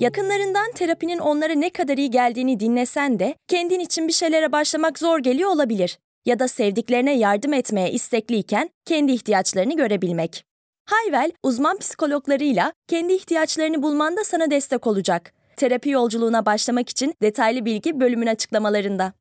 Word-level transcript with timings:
Yakınlarından 0.00 0.72
terapinin 0.72 1.18
onlara 1.18 1.52
ne 1.52 1.70
kadar 1.70 1.96
iyi 1.96 2.10
geldiğini 2.10 2.60
dinlesen 2.60 3.18
de 3.18 3.34
kendin 3.48 3.80
için 3.80 4.08
bir 4.08 4.12
şeylere 4.12 4.52
başlamak 4.52 4.98
zor 4.98 5.18
geliyor 5.18 5.50
olabilir. 5.50 5.98
Ya 6.26 6.38
da 6.38 6.48
sevdiklerine 6.48 7.18
yardım 7.18 7.52
etmeye 7.52 7.90
istekliyken 7.90 8.70
kendi 8.84 9.12
ihtiyaçlarını 9.12 9.76
görebilmek. 9.76 10.44
Hayvel, 10.86 11.32
uzman 11.42 11.78
psikologlarıyla 11.78 12.72
kendi 12.88 13.12
ihtiyaçlarını 13.12 13.82
bulmanda 13.82 14.24
sana 14.24 14.50
destek 14.50 14.86
olacak. 14.86 15.32
Terapi 15.56 15.90
yolculuğuna 15.90 16.46
başlamak 16.46 16.88
için 16.88 17.14
detaylı 17.22 17.64
bilgi 17.64 18.00
bölümün 18.00 18.26
açıklamalarında. 18.26 19.12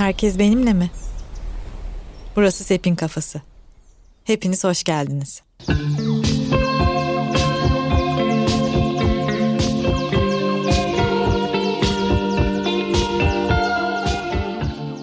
Herkes 0.00 0.38
benimle 0.38 0.72
mi? 0.72 0.90
Burası 2.36 2.64
Sepin 2.64 2.94
Kafası. 2.94 3.40
Hepiniz 4.24 4.64
hoş 4.64 4.84
geldiniz. 4.84 5.42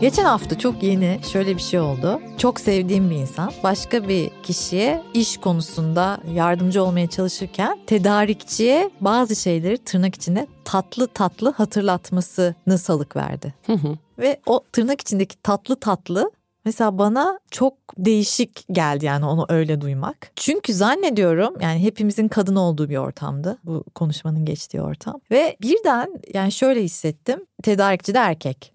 Geçen 0.02 0.26
hafta 0.26 0.58
çok 0.60 0.84
yeni 0.84 1.20
şöyle 1.32 1.55
bir 1.58 1.62
şey 1.62 1.80
oldu. 1.80 2.22
Çok 2.38 2.60
sevdiğim 2.60 3.10
bir 3.10 3.16
insan 3.16 3.52
başka 3.64 4.08
bir 4.08 4.32
kişiye 4.43 5.04
iş 5.14 5.38
konusunda 5.38 6.18
yardımcı 6.34 6.84
olmaya 6.84 7.08
çalışırken 7.08 7.80
tedarikçiye 7.88 8.90
bazı 9.02 9.36
şeyleri 9.36 9.77
tırnak 9.77 10.16
içinde 10.16 10.48
tatlı 10.66 11.08
tatlı 11.08 11.52
hatırlatmasını 11.52 12.77
salık 12.77 13.16
verdi. 13.16 13.54
Ve 14.20 14.40
o 14.46 14.63
tırnak 14.71 15.01
içindeki 15.01 15.41
tatlı 15.41 15.76
tatlı 15.76 16.32
Mesela 16.68 16.98
bana 16.98 17.40
çok 17.51 17.73
değişik 17.98 18.65
geldi 18.71 19.05
yani 19.05 19.26
onu 19.26 19.46
öyle 19.49 19.82
duymak. 19.82 20.32
Çünkü 20.35 20.74
zannediyorum 20.74 21.54
yani 21.62 21.84
hepimizin 21.84 22.27
kadın 22.27 22.55
olduğu 22.55 22.90
bir 22.90 22.98
ortamdı 22.98 23.57
bu 23.63 23.84
konuşmanın 23.96 24.46
geçtiği 24.46 24.82
ortam. 24.82 25.21
Ve 25.32 25.57
birden 25.62 26.21
yani 26.34 26.51
şöyle 26.51 26.84
hissettim 26.84 27.46
tedarikçi 27.63 28.13
de 28.13 28.18
erkek. 28.18 28.74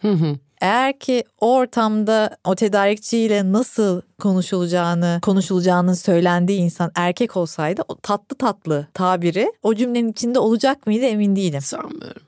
Eğer 0.60 0.98
ki 0.98 1.24
o 1.40 1.54
ortamda 1.54 2.36
o 2.44 2.54
tedarikçiyle 2.54 3.52
nasıl 3.52 4.00
konuşulacağını, 4.20 5.18
konuşulacağının 5.22 5.94
söylendiği 5.94 6.60
insan 6.60 6.92
erkek 6.94 7.36
olsaydı 7.36 7.82
o 7.88 7.96
tatlı 7.96 8.36
tatlı 8.36 8.86
tabiri 8.94 9.52
o 9.62 9.74
cümlenin 9.74 10.12
içinde 10.12 10.38
olacak 10.38 10.86
mıydı 10.86 11.04
emin 11.04 11.36
değilim. 11.36 11.60
Sanmıyorum. 11.60 12.22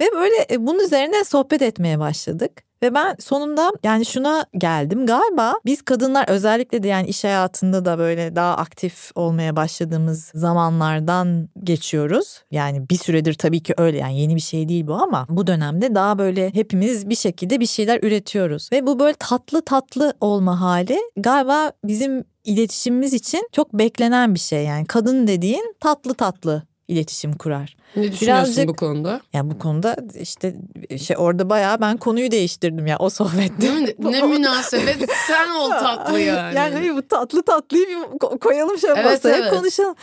Ve 0.00 0.04
böyle 0.14 0.46
e, 0.50 0.66
bunun 0.66 0.84
üzerine 0.84 1.24
sohbet 1.24 1.62
etmeye 1.62 1.98
başladık. 1.98 2.68
Ve 2.82 2.94
ben 2.94 3.16
sonunda 3.20 3.72
yani 3.82 4.06
şuna 4.06 4.46
geldim 4.58 5.06
galiba 5.06 5.54
biz 5.66 5.82
kadınlar 5.82 6.28
özellikle 6.28 6.82
de 6.82 6.88
yani 6.88 7.08
iş 7.08 7.24
hayatında 7.24 7.84
da 7.84 7.98
böyle 7.98 8.36
daha 8.36 8.56
aktif 8.56 9.10
olmaya 9.14 9.56
başladığımız 9.56 10.30
zamanlardan 10.34 11.48
geçiyoruz. 11.64 12.42
Yani 12.50 12.88
bir 12.90 12.96
süredir 12.98 13.34
tabii 13.34 13.62
ki 13.62 13.74
öyle 13.76 13.98
yani 13.98 14.20
yeni 14.20 14.36
bir 14.36 14.40
şey 14.40 14.68
değil 14.68 14.86
bu 14.86 14.94
ama 14.94 15.26
bu 15.28 15.46
dönemde 15.46 15.94
daha 15.94 16.18
böyle 16.18 16.54
hepimiz 16.54 17.08
bir 17.08 17.16
şekilde 17.16 17.60
bir 17.60 17.66
şeyler 17.66 18.00
üretiyoruz. 18.02 18.68
Ve 18.72 18.86
bu 18.86 18.98
böyle 18.98 19.14
tatlı 19.18 19.62
tatlı 19.62 20.14
olma 20.20 20.60
hali 20.60 20.98
galiba 21.16 21.72
bizim 21.84 22.24
iletişimimiz 22.44 23.14
için 23.14 23.48
çok 23.52 23.72
beklenen 23.72 24.34
bir 24.34 24.40
şey 24.40 24.64
yani 24.64 24.86
kadın 24.86 25.26
dediğin 25.26 25.74
tatlı 25.80 26.14
tatlı 26.14 26.62
iletişim 26.88 27.32
kurar. 27.32 27.76
Ne 27.96 28.12
düşünüyorsun 28.12 28.46
Birazcık, 28.46 28.68
bu 28.68 28.76
konuda? 28.76 29.20
Ya 29.32 29.50
bu 29.50 29.58
konuda 29.58 29.96
işte 30.20 30.56
şey 30.98 31.16
orada 31.18 31.50
bayağı 31.50 31.80
ben 31.80 31.96
konuyu 31.96 32.30
değiştirdim 32.30 32.86
ya 32.86 32.96
o 32.98 33.10
sohbette. 33.10 33.70
Mi? 33.70 33.94
ne 33.98 34.22
münasebet 34.22 34.96
sen 35.26 35.50
ol 35.50 35.70
tatlı 35.70 36.20
yani. 36.20 36.56
Yani 36.56 36.96
bu 36.96 37.08
tatlı 37.08 37.42
tatlıyı 37.42 37.86
bir 37.88 38.38
koyalım 38.38 38.78
şöyle 38.78 39.00
evet, 39.00 39.04
masaya 39.04 39.36
evet. 39.36 39.50
konuşalım. 39.50 39.94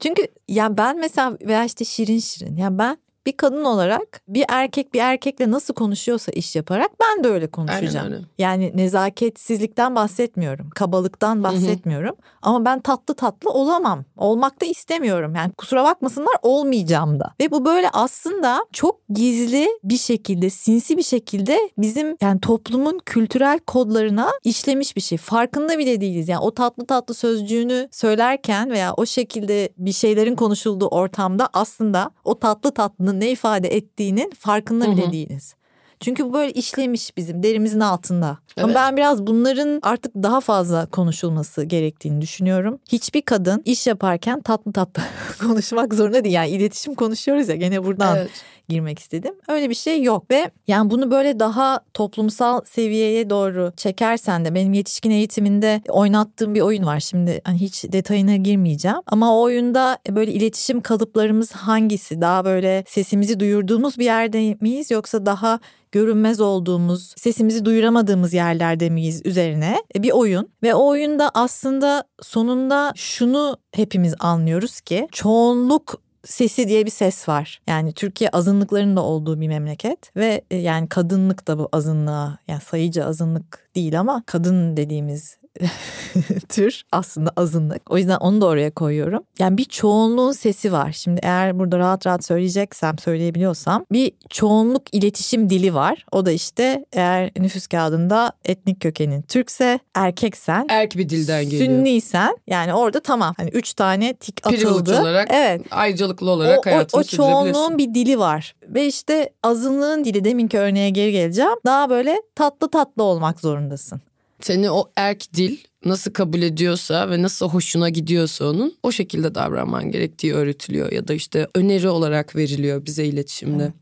Çünkü 0.00 0.26
ya 0.48 0.76
ben 0.76 0.98
mesela 0.98 1.38
veya 1.40 1.64
işte 1.64 1.84
şirin 1.84 2.18
şirin 2.18 2.56
ya 2.56 2.78
ben 2.78 2.96
bir 3.26 3.32
kadın 3.32 3.64
olarak 3.64 4.22
bir 4.28 4.44
erkek 4.48 4.94
bir 4.94 5.00
erkekle 5.00 5.50
nasıl 5.50 5.74
konuşuyorsa 5.74 6.32
iş 6.32 6.56
yaparak 6.56 6.90
ben 7.00 7.24
de 7.24 7.28
öyle 7.28 7.46
konuşacağım. 7.46 8.06
Aynen 8.06 8.12
öyle. 8.12 8.24
Yani 8.38 8.72
nezaketsizlikten 8.74 9.94
bahsetmiyorum, 9.94 10.70
kabalıktan 10.70 11.42
bahsetmiyorum. 11.42 12.08
Hı 12.08 12.22
hı. 12.22 12.32
Ama 12.42 12.64
ben 12.64 12.80
tatlı 12.80 13.14
tatlı 13.14 13.50
olamam. 13.50 14.04
Olmak 14.16 14.60
da 14.60 14.66
istemiyorum. 14.66 15.34
Yani 15.34 15.52
kusura 15.52 15.84
bakmasınlar 15.84 16.34
olmayacağım 16.42 17.20
da. 17.20 17.34
Ve 17.40 17.50
bu 17.50 17.64
böyle 17.64 17.90
aslında 17.90 18.66
çok 18.72 19.08
gizli 19.08 19.68
bir 19.84 19.98
şekilde, 19.98 20.50
sinsi 20.50 20.96
bir 20.96 21.02
şekilde 21.02 21.58
bizim 21.78 22.16
yani 22.20 22.40
toplumun 22.40 22.98
kültürel 23.06 23.58
kodlarına 23.58 24.30
işlemiş 24.44 24.96
bir 24.96 25.00
şey. 25.00 25.18
Farkında 25.18 25.78
bile 25.78 26.00
değiliz. 26.00 26.28
Yani 26.28 26.40
o 26.40 26.54
tatlı 26.54 26.86
tatlı 26.86 27.14
sözcüğünü 27.14 27.88
söylerken 27.92 28.70
veya 28.70 28.94
o 28.94 29.06
şekilde 29.06 29.68
bir 29.78 29.92
şeylerin 29.92 30.36
konuşulduğu 30.36 30.88
ortamda 30.88 31.48
aslında 31.52 32.10
o 32.24 32.38
tatlı 32.38 32.70
tatlı 32.70 33.11
ne 33.20 33.30
ifade 33.30 33.68
ettiğinin 33.68 34.30
farkında 34.38 34.92
bile 34.92 35.02
Hı-hı. 35.02 35.12
değiliz. 35.12 35.54
Çünkü 36.02 36.24
bu 36.24 36.32
böyle 36.32 36.52
işlemiş 36.52 37.16
bizim 37.16 37.42
derimizin 37.42 37.80
altında. 37.80 38.38
Evet. 38.56 38.64
Ama 38.64 38.74
ben 38.74 38.96
biraz 38.96 39.26
bunların 39.26 39.80
artık 39.82 40.14
daha 40.14 40.40
fazla 40.40 40.86
konuşulması 40.86 41.64
gerektiğini 41.64 42.20
düşünüyorum. 42.20 42.78
Hiçbir 42.88 43.22
kadın 43.22 43.62
iş 43.64 43.86
yaparken 43.86 44.42
tatlı 44.42 44.72
tatlı 44.72 45.02
konuşmak 45.40 45.94
zorunda 45.94 46.24
değil. 46.24 46.34
Yani 46.34 46.50
iletişim 46.50 46.94
konuşuyoruz 46.94 47.48
ya 47.48 47.56
gene 47.56 47.84
buradan 47.84 48.16
evet. 48.16 48.30
girmek 48.68 48.98
istedim. 48.98 49.34
Öyle 49.48 49.70
bir 49.70 49.74
şey 49.74 50.02
yok 50.02 50.30
ve 50.30 50.50
yani 50.68 50.90
bunu 50.90 51.10
böyle 51.10 51.40
daha 51.40 51.80
toplumsal 51.94 52.60
seviyeye 52.64 53.30
doğru 53.30 53.72
çekersen 53.76 54.44
de 54.44 54.54
benim 54.54 54.72
yetişkin 54.72 55.10
eğitiminde 55.10 55.80
oynattığım 55.88 56.54
bir 56.54 56.60
oyun 56.60 56.86
var. 56.86 57.00
Şimdi 57.00 57.40
hani 57.44 57.58
hiç 57.58 57.84
detayına 57.84 58.36
girmeyeceğim. 58.36 58.98
Ama 59.06 59.36
o 59.36 59.42
oyunda 59.42 59.98
böyle 60.08 60.32
iletişim 60.32 60.80
kalıplarımız 60.80 61.52
hangisi? 61.52 62.20
Daha 62.20 62.44
böyle 62.44 62.84
sesimizi 62.88 63.40
duyurduğumuz 63.40 63.98
bir 63.98 64.04
yerde 64.04 64.56
miyiz 64.60 64.90
yoksa 64.90 65.26
daha 65.26 65.60
görünmez 65.92 66.40
olduğumuz, 66.40 67.14
sesimizi 67.16 67.64
duyuramadığımız 67.64 68.34
yerlerde 68.34 68.90
miyiz 68.90 69.22
üzerine 69.24 69.82
bir 69.96 70.10
oyun 70.10 70.48
ve 70.62 70.74
o 70.74 70.86
oyunda 70.88 71.30
aslında 71.34 72.04
sonunda 72.22 72.92
şunu 72.96 73.56
hepimiz 73.72 74.14
anlıyoruz 74.18 74.80
ki 74.80 75.08
çoğunluk 75.12 76.02
sesi 76.24 76.68
diye 76.68 76.86
bir 76.86 76.90
ses 76.90 77.28
var. 77.28 77.60
Yani 77.66 77.92
Türkiye 77.92 78.30
azınlıkların 78.30 78.96
da 78.96 79.02
olduğu 79.02 79.40
bir 79.40 79.48
memleket 79.48 80.16
ve 80.16 80.42
e, 80.50 80.56
yani 80.56 80.88
kadınlık 80.88 81.48
da 81.48 81.58
bu 81.58 81.68
azınlığa 81.72 82.38
yani 82.48 82.60
sayıca 82.60 83.06
azınlık 83.06 83.68
değil 83.74 84.00
ama 84.00 84.22
kadın 84.26 84.76
dediğimiz 84.76 85.41
tür 86.48 86.82
aslında 86.92 87.32
azınlık. 87.36 87.90
O 87.90 87.98
yüzden 87.98 88.16
onu 88.16 88.40
da 88.40 88.46
oraya 88.46 88.70
koyuyorum. 88.70 89.22
Yani 89.38 89.56
bir 89.56 89.64
çoğunluğun 89.64 90.32
sesi 90.32 90.72
var. 90.72 90.92
Şimdi 90.92 91.20
eğer 91.22 91.58
burada 91.58 91.78
rahat 91.78 92.06
rahat 92.06 92.24
söyleyeceksem, 92.24 92.98
söyleyebiliyorsam 92.98 93.84
bir 93.92 94.12
çoğunluk 94.30 94.82
iletişim 94.92 95.50
dili 95.50 95.74
var. 95.74 96.06
O 96.12 96.26
da 96.26 96.32
işte 96.32 96.84
eğer 96.92 97.30
nüfus 97.38 97.66
kağıdında 97.66 98.32
etnik 98.44 98.80
kökenin 98.80 99.22
Türkse, 99.22 99.78
erkeksen, 99.94 100.66
erk 100.68 100.96
bir 100.96 101.08
dilden 101.08 101.44
geliyor. 101.44 101.64
Sünniysen 101.64 102.36
yani 102.46 102.74
orada 102.74 103.00
tamam. 103.00 103.34
Hani 103.36 103.50
üç 103.50 103.74
tane 103.74 104.14
tik 104.14 104.46
atıldı. 104.46 105.00
Olarak, 105.00 105.28
evet. 105.32 105.62
ayrıcalıklı 105.70 106.30
olarak 106.30 106.58
o, 106.58 106.70
hayatını 106.70 107.00
o, 107.00 107.00
o 107.00 107.04
çoğunluğun 107.04 107.78
bir 107.78 107.94
dili 107.94 108.18
var. 108.18 108.54
Ve 108.68 108.86
işte 108.86 109.30
azınlığın 109.42 110.04
dili 110.04 110.24
deminki 110.24 110.58
örneğe 110.58 110.90
geri 110.90 111.12
geleceğim. 111.12 111.56
Daha 111.66 111.90
böyle 111.90 112.22
tatlı 112.34 112.70
tatlı 112.70 113.02
olmak 113.02 113.40
zorundasın 113.40 114.00
seni 114.42 114.70
o 114.70 114.92
erk 114.96 115.34
dil 115.34 115.56
nasıl 115.84 116.12
kabul 116.12 116.42
ediyorsa 116.42 117.10
ve 117.10 117.22
nasıl 117.22 117.48
hoşuna 117.48 117.88
gidiyorsa 117.88 118.44
onun 118.44 118.74
o 118.82 118.92
şekilde 118.92 119.34
davranman 119.34 119.90
gerektiği 119.90 120.34
öğretiliyor 120.34 120.92
ya 120.92 121.08
da 121.08 121.14
işte 121.14 121.48
öneri 121.54 121.88
olarak 121.88 122.36
veriliyor 122.36 122.86
bize 122.86 123.04
iletişimde. 123.04 123.62
Evet. 123.62 123.74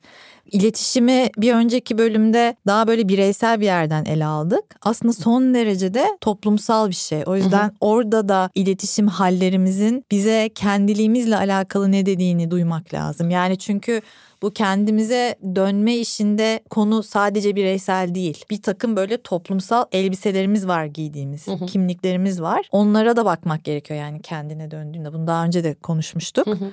İletişimi 0.52 1.28
bir 1.36 1.54
önceki 1.54 1.98
bölümde 1.98 2.56
daha 2.66 2.86
böyle 2.86 3.08
bireysel 3.08 3.60
bir 3.60 3.64
yerden 3.64 4.04
ele 4.04 4.24
aldık. 4.24 4.64
Aslında 4.82 5.12
son 5.12 5.54
derecede 5.54 6.04
toplumsal 6.20 6.88
bir 6.88 6.94
şey. 6.94 7.22
O 7.26 7.36
yüzden 7.36 7.64
hı 7.64 7.66
hı. 7.66 7.76
orada 7.80 8.28
da 8.28 8.50
iletişim 8.54 9.08
hallerimizin 9.08 10.04
bize 10.10 10.50
kendiliğimizle 10.54 11.36
alakalı 11.36 11.92
ne 11.92 12.06
dediğini 12.06 12.50
duymak 12.50 12.94
lazım. 12.94 13.30
Yani 13.30 13.58
çünkü 13.58 14.00
bu 14.42 14.50
kendimize 14.50 15.36
dönme 15.54 15.96
işinde 15.96 16.60
konu 16.70 17.02
sadece 17.02 17.56
bireysel 17.56 18.14
değil. 18.14 18.44
Bir 18.50 18.62
takım 18.62 18.96
böyle 18.96 19.22
toplumsal 19.22 19.84
elbiselerimiz 19.92 20.68
var 20.68 20.84
giydiğimiz, 20.84 21.46
hı 21.46 21.52
hı. 21.52 21.66
kimliklerimiz 21.66 22.42
var. 22.42 22.68
Onlara 22.72 23.16
da 23.16 23.24
bakmak 23.24 23.64
gerekiyor 23.64 24.00
yani 24.00 24.22
kendine 24.22 24.70
döndüğünde. 24.70 25.12
Bunu 25.12 25.26
daha 25.26 25.44
önce 25.44 25.64
de 25.64 25.74
konuşmuştuk. 25.74 26.46
Hı 26.46 26.50
hı. 26.50 26.70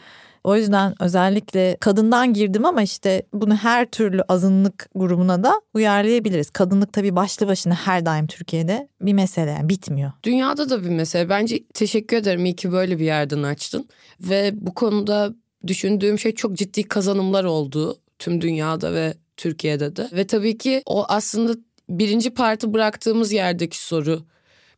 O 0.48 0.56
yüzden 0.56 0.94
özellikle 1.00 1.78
kadından 1.80 2.34
girdim 2.34 2.66
ama 2.66 2.82
işte 2.82 3.24
bunu 3.34 3.56
her 3.56 3.86
türlü 3.86 4.22
azınlık 4.22 4.90
grubuna 4.96 5.44
da 5.44 5.62
uyarlayabiliriz. 5.74 6.50
Kadınlık 6.50 6.94
tabii 6.94 7.16
başlı 7.16 7.48
başına 7.48 7.76
her 7.76 8.06
daim 8.06 8.28
Türkiye'de 8.28 8.90
bir 9.02 9.14
mesele 9.14 9.52
yani 9.52 9.70
bitmiyor. 9.70 10.12
Dünyada 10.24 10.70
da 10.70 10.84
bir 10.84 10.90
mesele. 10.90 11.30
Bence 11.30 11.64
teşekkür 11.74 12.18
ederim 12.18 12.46
iyi 12.46 12.56
ki 12.56 12.72
böyle 12.72 13.00
bir 13.00 13.06
yerden 13.06 13.44
açtın. 13.44 13.90
Ve 14.22 14.52
bu 14.54 14.74
konuda 14.74 15.34
düşündüğüm 15.68 16.20
şey 16.20 16.36
çok 16.36 16.54
ciddi 16.54 16.84
kazanımlar 16.84 17.44
oldu 17.44 17.98
tüm 18.20 18.42
dünyada 18.42 18.94
ve 18.94 19.14
Türkiye'de 19.38 19.96
de. 19.96 20.10
Ve 20.14 20.28
tabii 20.28 20.58
ki 20.58 20.82
o 20.86 21.06
aslında 21.08 21.56
birinci 21.90 22.30
parti 22.34 22.74
bıraktığımız 22.74 23.32
yerdeki 23.32 23.84
soru 23.84 24.26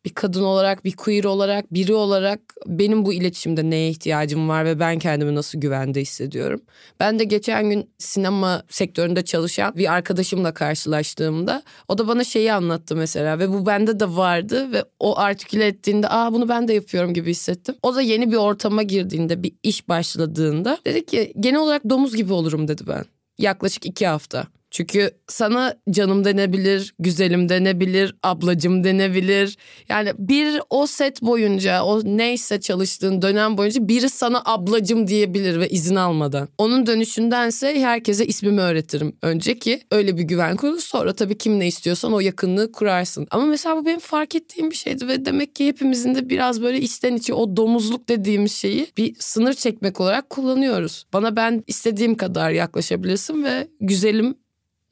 bir 0.05 0.13
kadın 0.13 0.43
olarak, 0.43 0.85
bir 0.85 0.95
queer 0.95 1.23
olarak, 1.23 1.73
biri 1.73 1.93
olarak 1.93 2.39
benim 2.67 3.05
bu 3.05 3.13
iletişimde 3.13 3.69
neye 3.69 3.89
ihtiyacım 3.89 4.49
var 4.49 4.65
ve 4.65 4.79
ben 4.79 4.99
kendimi 4.99 5.35
nasıl 5.35 5.59
güvende 5.59 6.01
hissediyorum. 6.01 6.61
Ben 6.99 7.19
de 7.19 7.23
geçen 7.23 7.69
gün 7.69 7.89
sinema 7.97 8.63
sektöründe 8.69 9.25
çalışan 9.25 9.75
bir 9.75 9.93
arkadaşımla 9.93 10.53
karşılaştığımda 10.53 11.63
o 11.87 11.97
da 11.97 12.07
bana 12.07 12.23
şeyi 12.23 12.53
anlattı 12.53 12.95
mesela 12.95 13.39
ve 13.39 13.49
bu 13.49 13.65
bende 13.65 13.99
de 13.99 14.15
vardı 14.15 14.71
ve 14.71 14.83
o 14.99 15.17
artiküle 15.19 15.67
ettiğinde 15.67 16.09
aa 16.09 16.33
bunu 16.33 16.49
ben 16.49 16.67
de 16.67 16.73
yapıyorum 16.73 17.13
gibi 17.13 17.31
hissettim. 17.31 17.75
O 17.83 17.95
da 17.95 18.01
yeni 18.01 18.31
bir 18.31 18.37
ortama 18.37 18.83
girdiğinde, 18.83 19.43
bir 19.43 19.53
iş 19.63 19.89
başladığında 19.89 20.77
dedi 20.85 21.05
ki 21.05 21.33
genel 21.39 21.59
olarak 21.59 21.89
domuz 21.89 22.15
gibi 22.15 22.33
olurum 22.33 22.67
dedi 22.67 22.83
ben. 22.87 23.05
Yaklaşık 23.37 23.85
iki 23.85 24.07
hafta. 24.07 24.47
Çünkü 24.71 25.11
sana 25.27 25.75
canım 25.89 26.25
denebilir, 26.25 26.93
güzelim 26.99 27.49
denebilir, 27.49 28.15
ablacım 28.23 28.83
denebilir. 28.83 29.57
Yani 29.89 30.11
bir 30.17 30.61
o 30.69 30.87
set 30.87 31.21
boyunca, 31.21 31.83
o 31.83 32.01
neyse 32.03 32.59
çalıştığın 32.59 33.21
dönem 33.21 33.57
boyunca 33.57 33.87
biri 33.87 34.09
sana 34.09 34.41
ablacım 34.45 35.07
diyebilir 35.07 35.59
ve 35.59 35.69
izin 35.69 35.95
almadan. 35.95 36.49
Onun 36.57 36.87
dönüşündense 36.87 37.81
herkese 37.81 38.25
ismimi 38.25 38.61
öğretirim 38.61 39.15
önce 39.21 39.59
ki 39.59 39.81
öyle 39.91 40.17
bir 40.17 40.23
güven 40.23 40.55
kurulur. 40.55 40.79
Sonra 40.79 41.13
tabii 41.13 41.37
kim 41.37 41.59
ne 41.59 41.67
istiyorsan 41.67 42.13
o 42.13 42.19
yakınlığı 42.19 42.71
kurarsın. 42.71 43.27
Ama 43.31 43.45
mesela 43.45 43.77
bu 43.77 43.85
benim 43.85 43.99
fark 43.99 44.35
ettiğim 44.35 44.71
bir 44.71 44.75
şeydi 44.75 45.07
ve 45.07 45.25
demek 45.25 45.55
ki 45.55 45.67
hepimizin 45.67 46.15
de 46.15 46.29
biraz 46.29 46.61
böyle 46.61 46.81
içten 46.81 47.15
içe 47.15 47.33
o 47.33 47.57
domuzluk 47.57 48.09
dediğimiz 48.09 48.51
şeyi 48.51 48.87
bir 48.97 49.15
sınır 49.19 49.53
çekmek 49.53 50.01
olarak 50.01 50.29
kullanıyoruz. 50.29 51.05
Bana 51.13 51.35
ben 51.35 51.63
istediğim 51.67 52.15
kadar 52.15 52.51
yaklaşabilirsin 52.51 53.43
ve 53.43 53.67
güzelim 53.81 54.35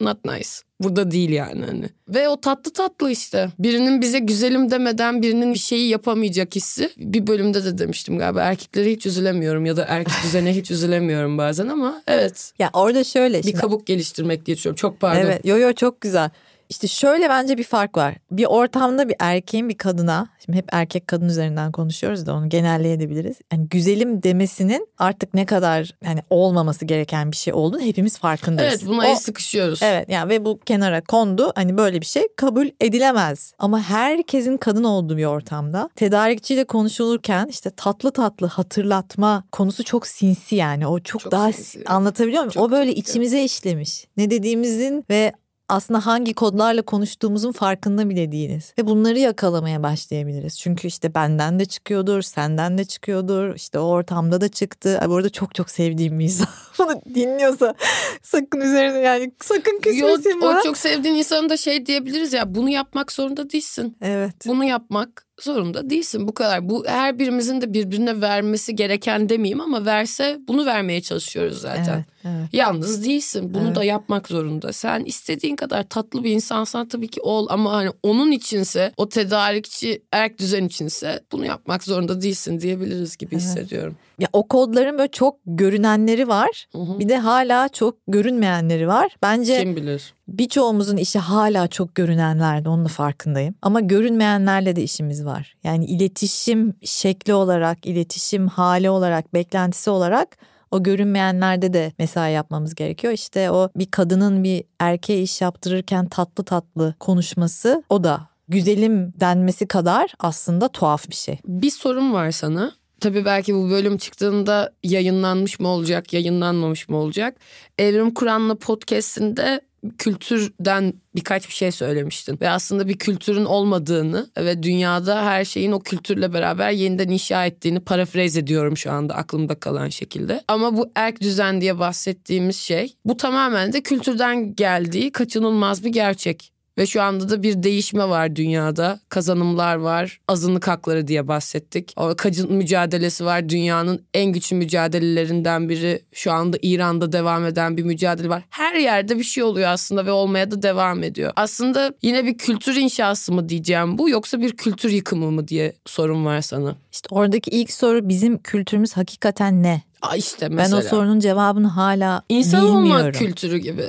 not 0.01 0.25
nice. 0.25 0.49
Burada 0.79 1.11
değil 1.11 1.29
yani 1.29 1.65
hani. 1.65 1.89
Ve 2.09 2.29
o 2.29 2.41
tatlı 2.41 2.73
tatlı 2.73 3.11
işte. 3.11 3.49
Birinin 3.59 4.01
bize 4.01 4.19
güzelim 4.19 4.71
demeden 4.71 5.21
birinin 5.21 5.53
bir 5.53 5.59
şeyi 5.59 5.89
yapamayacak 5.89 6.55
hissi. 6.55 6.89
Bir 6.97 7.27
bölümde 7.27 7.65
de 7.65 7.77
demiştim 7.77 8.17
galiba 8.17 8.41
erkeklere 8.41 8.91
hiç 8.91 9.05
üzülemiyorum 9.05 9.65
ya 9.65 9.77
da 9.77 9.85
erkek 9.87 10.13
düzene 10.23 10.55
hiç 10.55 10.71
üzülemiyorum 10.71 11.37
bazen 11.37 11.67
ama 11.67 12.01
evet. 12.07 12.53
Ya 12.59 12.69
orada 12.73 13.03
şöyle. 13.03 13.43
Bir 13.43 13.53
kabuk 13.53 13.87
geliştirmek 13.87 14.45
diye 14.45 14.57
düşünüyorum. 14.57 14.75
Çok 14.77 14.99
pardon. 14.99 15.21
Evet 15.21 15.45
yo 15.45 15.57
yo 15.57 15.73
çok 15.73 16.01
güzel. 16.01 16.29
İşte 16.69 16.87
şöyle 16.87 17.29
bence 17.29 17.57
bir 17.57 17.63
fark 17.63 17.97
var. 17.97 18.15
Bir 18.31 18.45
ortamda 18.45 19.09
bir 19.09 19.15
erkeğin 19.19 19.69
bir 19.69 19.77
kadına, 19.77 20.27
şimdi 20.45 20.57
hep 20.57 20.65
erkek 20.71 21.07
kadın 21.07 21.29
üzerinden 21.29 21.71
konuşuyoruz 21.71 22.25
da 22.25 22.33
onu 22.33 22.49
genelleyebiliriz. 22.49 23.37
Yani 23.53 23.67
güzelim 23.69 24.23
demesinin 24.23 24.87
artık 24.97 25.33
ne 25.33 25.45
kadar 25.45 25.91
yani 26.05 26.21
olmaması 26.29 26.85
gereken 26.85 27.31
bir 27.31 27.37
şey 27.37 27.53
olduğunu 27.53 27.81
hepimiz 27.81 28.17
farkındayız. 28.17 28.73
Evet 28.73 28.87
buna 28.87 29.01
o, 29.01 29.03
el 29.03 29.15
sıkışıyoruz. 29.15 29.79
Evet 29.83 30.09
yani 30.09 30.29
ve 30.29 30.45
bu 30.45 30.59
kenara 30.59 31.01
kondu. 31.01 31.51
Hani 31.55 31.77
böyle 31.77 32.01
bir 32.01 32.05
şey 32.05 32.27
kabul 32.35 32.67
edilemez. 32.81 33.53
Ama 33.59 33.81
herkesin 33.81 34.57
kadın 34.57 34.83
olduğu 34.83 35.17
bir 35.17 35.25
ortamda 35.25 35.89
tedarikçiyle 35.95 36.63
konuşulurken 36.63 37.47
işte 37.47 37.69
tatlı 37.69 38.11
tatlı 38.11 38.47
hatırlatma 38.47 39.43
konusu 39.51 39.83
çok 39.83 40.07
sinsi 40.07 40.55
yani. 40.55 40.87
O 40.87 40.99
çok, 40.99 41.21
çok 41.21 41.31
daha 41.31 41.51
sinsi. 41.51 41.83
anlatabiliyor 41.85 42.41
muyum? 42.41 42.53
Çok 42.53 42.63
o 42.63 42.71
böyle 42.71 42.95
içimize 42.95 43.43
işlemiş. 43.43 44.07
Ne 44.17 44.29
dediğimizin 44.29 45.05
ve 45.09 45.33
aslında 45.69 46.05
hangi 46.05 46.33
kodlarla 46.33 46.81
konuştuğumuzun 46.81 47.51
farkında 47.51 48.09
bile 48.09 48.31
değiliz. 48.31 48.73
Ve 48.77 48.87
bunları 48.87 49.19
yakalamaya 49.19 49.83
başlayabiliriz. 49.83 50.59
Çünkü 50.59 50.87
işte 50.87 51.13
benden 51.13 51.59
de 51.59 51.65
çıkıyordur, 51.65 52.21
senden 52.21 52.77
de 52.77 52.85
çıkıyordur. 52.85 53.55
İşte 53.55 53.79
o 53.79 53.83
ortamda 53.83 54.41
da 54.41 54.49
çıktı. 54.49 54.99
Ay, 55.01 55.09
bu 55.09 55.15
arada 55.15 55.29
çok 55.29 55.55
çok 55.55 55.69
sevdiğim 55.69 56.19
bir 56.19 56.23
insan. 56.23 56.47
Bunu 56.79 57.01
dinliyorsa 57.15 57.75
sakın 58.23 58.61
üzerine 58.61 58.99
yani 58.99 59.31
sakın 59.41 59.79
küsmesin 59.79 60.41
Yo, 60.41 60.59
O 60.59 60.63
çok 60.63 60.77
sevdiğin 60.77 61.15
insanın 61.15 61.49
da 61.49 61.57
şey 61.57 61.85
diyebiliriz 61.85 62.33
ya 62.33 62.55
bunu 62.55 62.69
yapmak 62.69 63.11
zorunda 63.11 63.49
değilsin. 63.49 63.97
Evet. 64.01 64.35
Bunu 64.47 64.63
yapmak 64.63 65.26
zorunda 65.41 65.89
değilsin 65.89 66.27
bu 66.27 66.33
kadar. 66.33 66.69
Bu 66.69 66.85
her 66.87 67.19
birimizin 67.19 67.61
de 67.61 67.73
birbirine 67.73 68.21
vermesi 68.21 68.75
gereken 68.75 69.29
demeyeyim 69.29 69.61
ama 69.61 69.85
verse 69.85 70.39
bunu 70.47 70.65
vermeye 70.65 71.01
çalışıyoruz 71.01 71.61
zaten. 71.61 72.05
Evet, 72.25 72.37
evet. 72.39 72.49
Yalnız 72.53 73.05
değilsin. 73.05 73.53
Bunu 73.53 73.67
evet. 73.67 73.75
da 73.75 73.83
yapmak 73.83 74.27
zorunda. 74.27 74.73
Sen 74.73 75.03
istediğin 75.03 75.55
kadar 75.55 75.83
tatlı 75.83 76.23
bir 76.23 76.31
insansan 76.31 76.87
tabii 76.87 77.07
ki 77.07 77.21
ol 77.21 77.47
ama 77.49 77.73
hani 77.73 77.89
onun 78.03 78.31
içinse 78.31 78.91
o 78.97 79.09
tedarikçi 79.09 80.01
erk 80.11 80.39
düzen 80.39 80.65
içinse 80.65 81.19
bunu 81.31 81.45
yapmak 81.45 81.83
zorunda 81.83 82.21
değilsin 82.21 82.59
diyebiliriz 82.59 83.17
gibi 83.17 83.35
evet. 83.35 83.43
hissediyorum. 83.43 83.95
Ya 84.19 84.27
o 84.33 84.47
kodların 84.47 84.97
böyle 84.97 85.11
çok 85.11 85.35
görünenleri 85.45 86.27
var. 86.27 86.65
Hı 86.71 86.77
hı. 86.77 86.99
Bir 86.99 87.09
de 87.09 87.17
hala 87.17 87.69
çok 87.69 87.97
görünmeyenleri 88.07 88.87
var. 88.87 89.15
Bence 89.21 89.59
Kim 89.59 89.75
bilir? 89.75 90.13
Birçoğumuzun 90.27 90.97
işi 90.97 91.19
hala 91.19 91.67
çok 91.67 91.95
görünenlerde 91.95 92.69
onun 92.69 92.85
da 92.85 92.89
farkındayım. 92.89 93.55
Ama 93.61 93.79
görünmeyenlerle 93.79 94.75
de 94.75 94.83
işimiz 94.83 95.25
var. 95.25 95.55
Yani 95.63 95.85
iletişim 95.85 96.73
şekli 96.83 97.33
olarak, 97.33 97.85
iletişim 97.85 98.47
hali 98.47 98.89
olarak, 98.89 99.33
beklentisi 99.33 99.89
olarak 99.89 100.37
o 100.71 100.83
görünmeyenlerde 100.83 101.73
de 101.73 101.91
mesai 101.99 102.33
yapmamız 102.33 102.75
gerekiyor. 102.75 103.13
İşte 103.13 103.51
o 103.51 103.69
bir 103.75 103.91
kadının 103.91 104.43
bir 104.43 104.63
erkeğe 104.79 105.21
iş 105.21 105.41
yaptırırken 105.41 106.07
tatlı 106.07 106.43
tatlı 106.43 106.95
konuşması 106.99 107.83
o 107.89 108.03
da 108.03 108.21
güzelim 108.47 109.13
denmesi 109.19 109.67
kadar 109.67 110.13
aslında 110.19 110.67
tuhaf 110.67 111.09
bir 111.09 111.15
şey. 111.15 111.39
Bir 111.45 111.71
sorum 111.71 112.13
var 112.13 112.31
sana. 112.31 112.71
Tabii 113.01 113.25
belki 113.25 113.55
bu 113.55 113.69
bölüm 113.69 113.97
çıktığında 113.97 114.73
yayınlanmış 114.83 115.59
mı 115.59 115.67
olacak, 115.67 116.13
yayınlanmamış 116.13 116.89
mı 116.89 116.97
olacak? 116.97 117.35
Evrim 117.77 118.13
Kur'an'la 118.13 118.55
podcast'inde 118.55 119.61
kültürden 119.97 120.93
birkaç 121.15 121.47
bir 121.47 121.53
şey 121.53 121.71
söylemiştin. 121.71 122.37
Ve 122.41 122.49
aslında 122.49 122.87
bir 122.87 122.97
kültürün 122.97 123.45
olmadığını 123.45 124.29
ve 124.37 124.63
dünyada 124.63 125.25
her 125.25 125.45
şeyin 125.45 125.71
o 125.71 125.79
kültürle 125.79 126.33
beraber 126.33 126.71
yeniden 126.71 127.09
inşa 127.09 127.45
ettiğini 127.45 127.79
parafrez 127.79 128.37
ediyorum 128.37 128.77
şu 128.77 128.91
anda 128.91 129.15
aklımda 129.15 129.55
kalan 129.55 129.89
şekilde. 129.89 130.43
Ama 130.47 130.77
bu 130.77 130.91
erk 130.95 131.21
düzen 131.21 131.61
diye 131.61 131.79
bahsettiğimiz 131.79 132.57
şey 132.57 132.93
bu 133.05 133.17
tamamen 133.17 133.73
de 133.73 133.81
kültürden 133.81 134.55
geldiği 134.55 135.11
kaçınılmaz 135.11 135.83
bir 135.83 135.89
gerçek. 135.89 136.56
Ve 136.77 136.85
şu 136.85 137.01
anda 137.01 137.29
da 137.29 137.43
bir 137.43 137.63
değişme 137.63 138.09
var 138.09 138.35
dünyada. 138.35 138.99
Kazanımlar 139.09 139.75
var. 139.75 140.19
Azınlık 140.27 140.67
hakları 140.67 141.07
diye 141.07 141.27
bahsettik. 141.27 141.93
O 141.97 142.13
kadın 142.17 142.53
mücadelesi 142.53 143.25
var. 143.25 143.49
Dünyanın 143.49 144.05
en 144.13 144.31
güçlü 144.31 144.55
mücadelelerinden 144.55 145.69
biri. 145.69 146.01
Şu 146.13 146.31
anda 146.31 146.57
İran'da 146.61 147.11
devam 147.11 147.45
eden 147.45 147.77
bir 147.77 147.83
mücadele 147.83 148.29
var. 148.29 148.43
Her 148.49 148.75
yerde 148.75 149.17
bir 149.17 149.23
şey 149.23 149.43
oluyor 149.43 149.69
aslında 149.69 150.05
ve 150.05 150.11
olmaya 150.11 150.51
da 150.51 150.61
devam 150.61 151.03
ediyor. 151.03 151.33
Aslında 151.35 151.93
yine 152.01 152.25
bir 152.25 152.37
kültür 152.37 152.75
inşası 152.75 153.33
mı 153.33 153.49
diyeceğim 153.49 153.97
bu 153.97 154.09
yoksa 154.09 154.41
bir 154.41 154.51
kültür 154.57 154.89
yıkımı 154.89 155.31
mı 155.31 155.47
diye 155.47 155.73
sorun 155.85 156.25
var 156.25 156.41
sana. 156.41 156.75
İşte 156.91 157.07
oradaki 157.11 157.51
ilk 157.51 157.71
soru 157.71 158.09
bizim 158.09 158.37
kültürümüz 158.37 158.97
hakikaten 158.97 159.63
ne? 159.63 159.81
Aa 160.01 160.15
işte 160.15 160.49
mesela. 160.49 160.81
Ben 160.81 160.85
o 160.85 160.89
sorunun 160.89 161.19
cevabını 161.19 161.67
hala 161.67 162.21
İnsan 162.29 162.61
bilmiyorum. 162.61 162.91
Olmak 162.91 163.13
kültürü 163.13 163.57
gibi. 163.57 163.85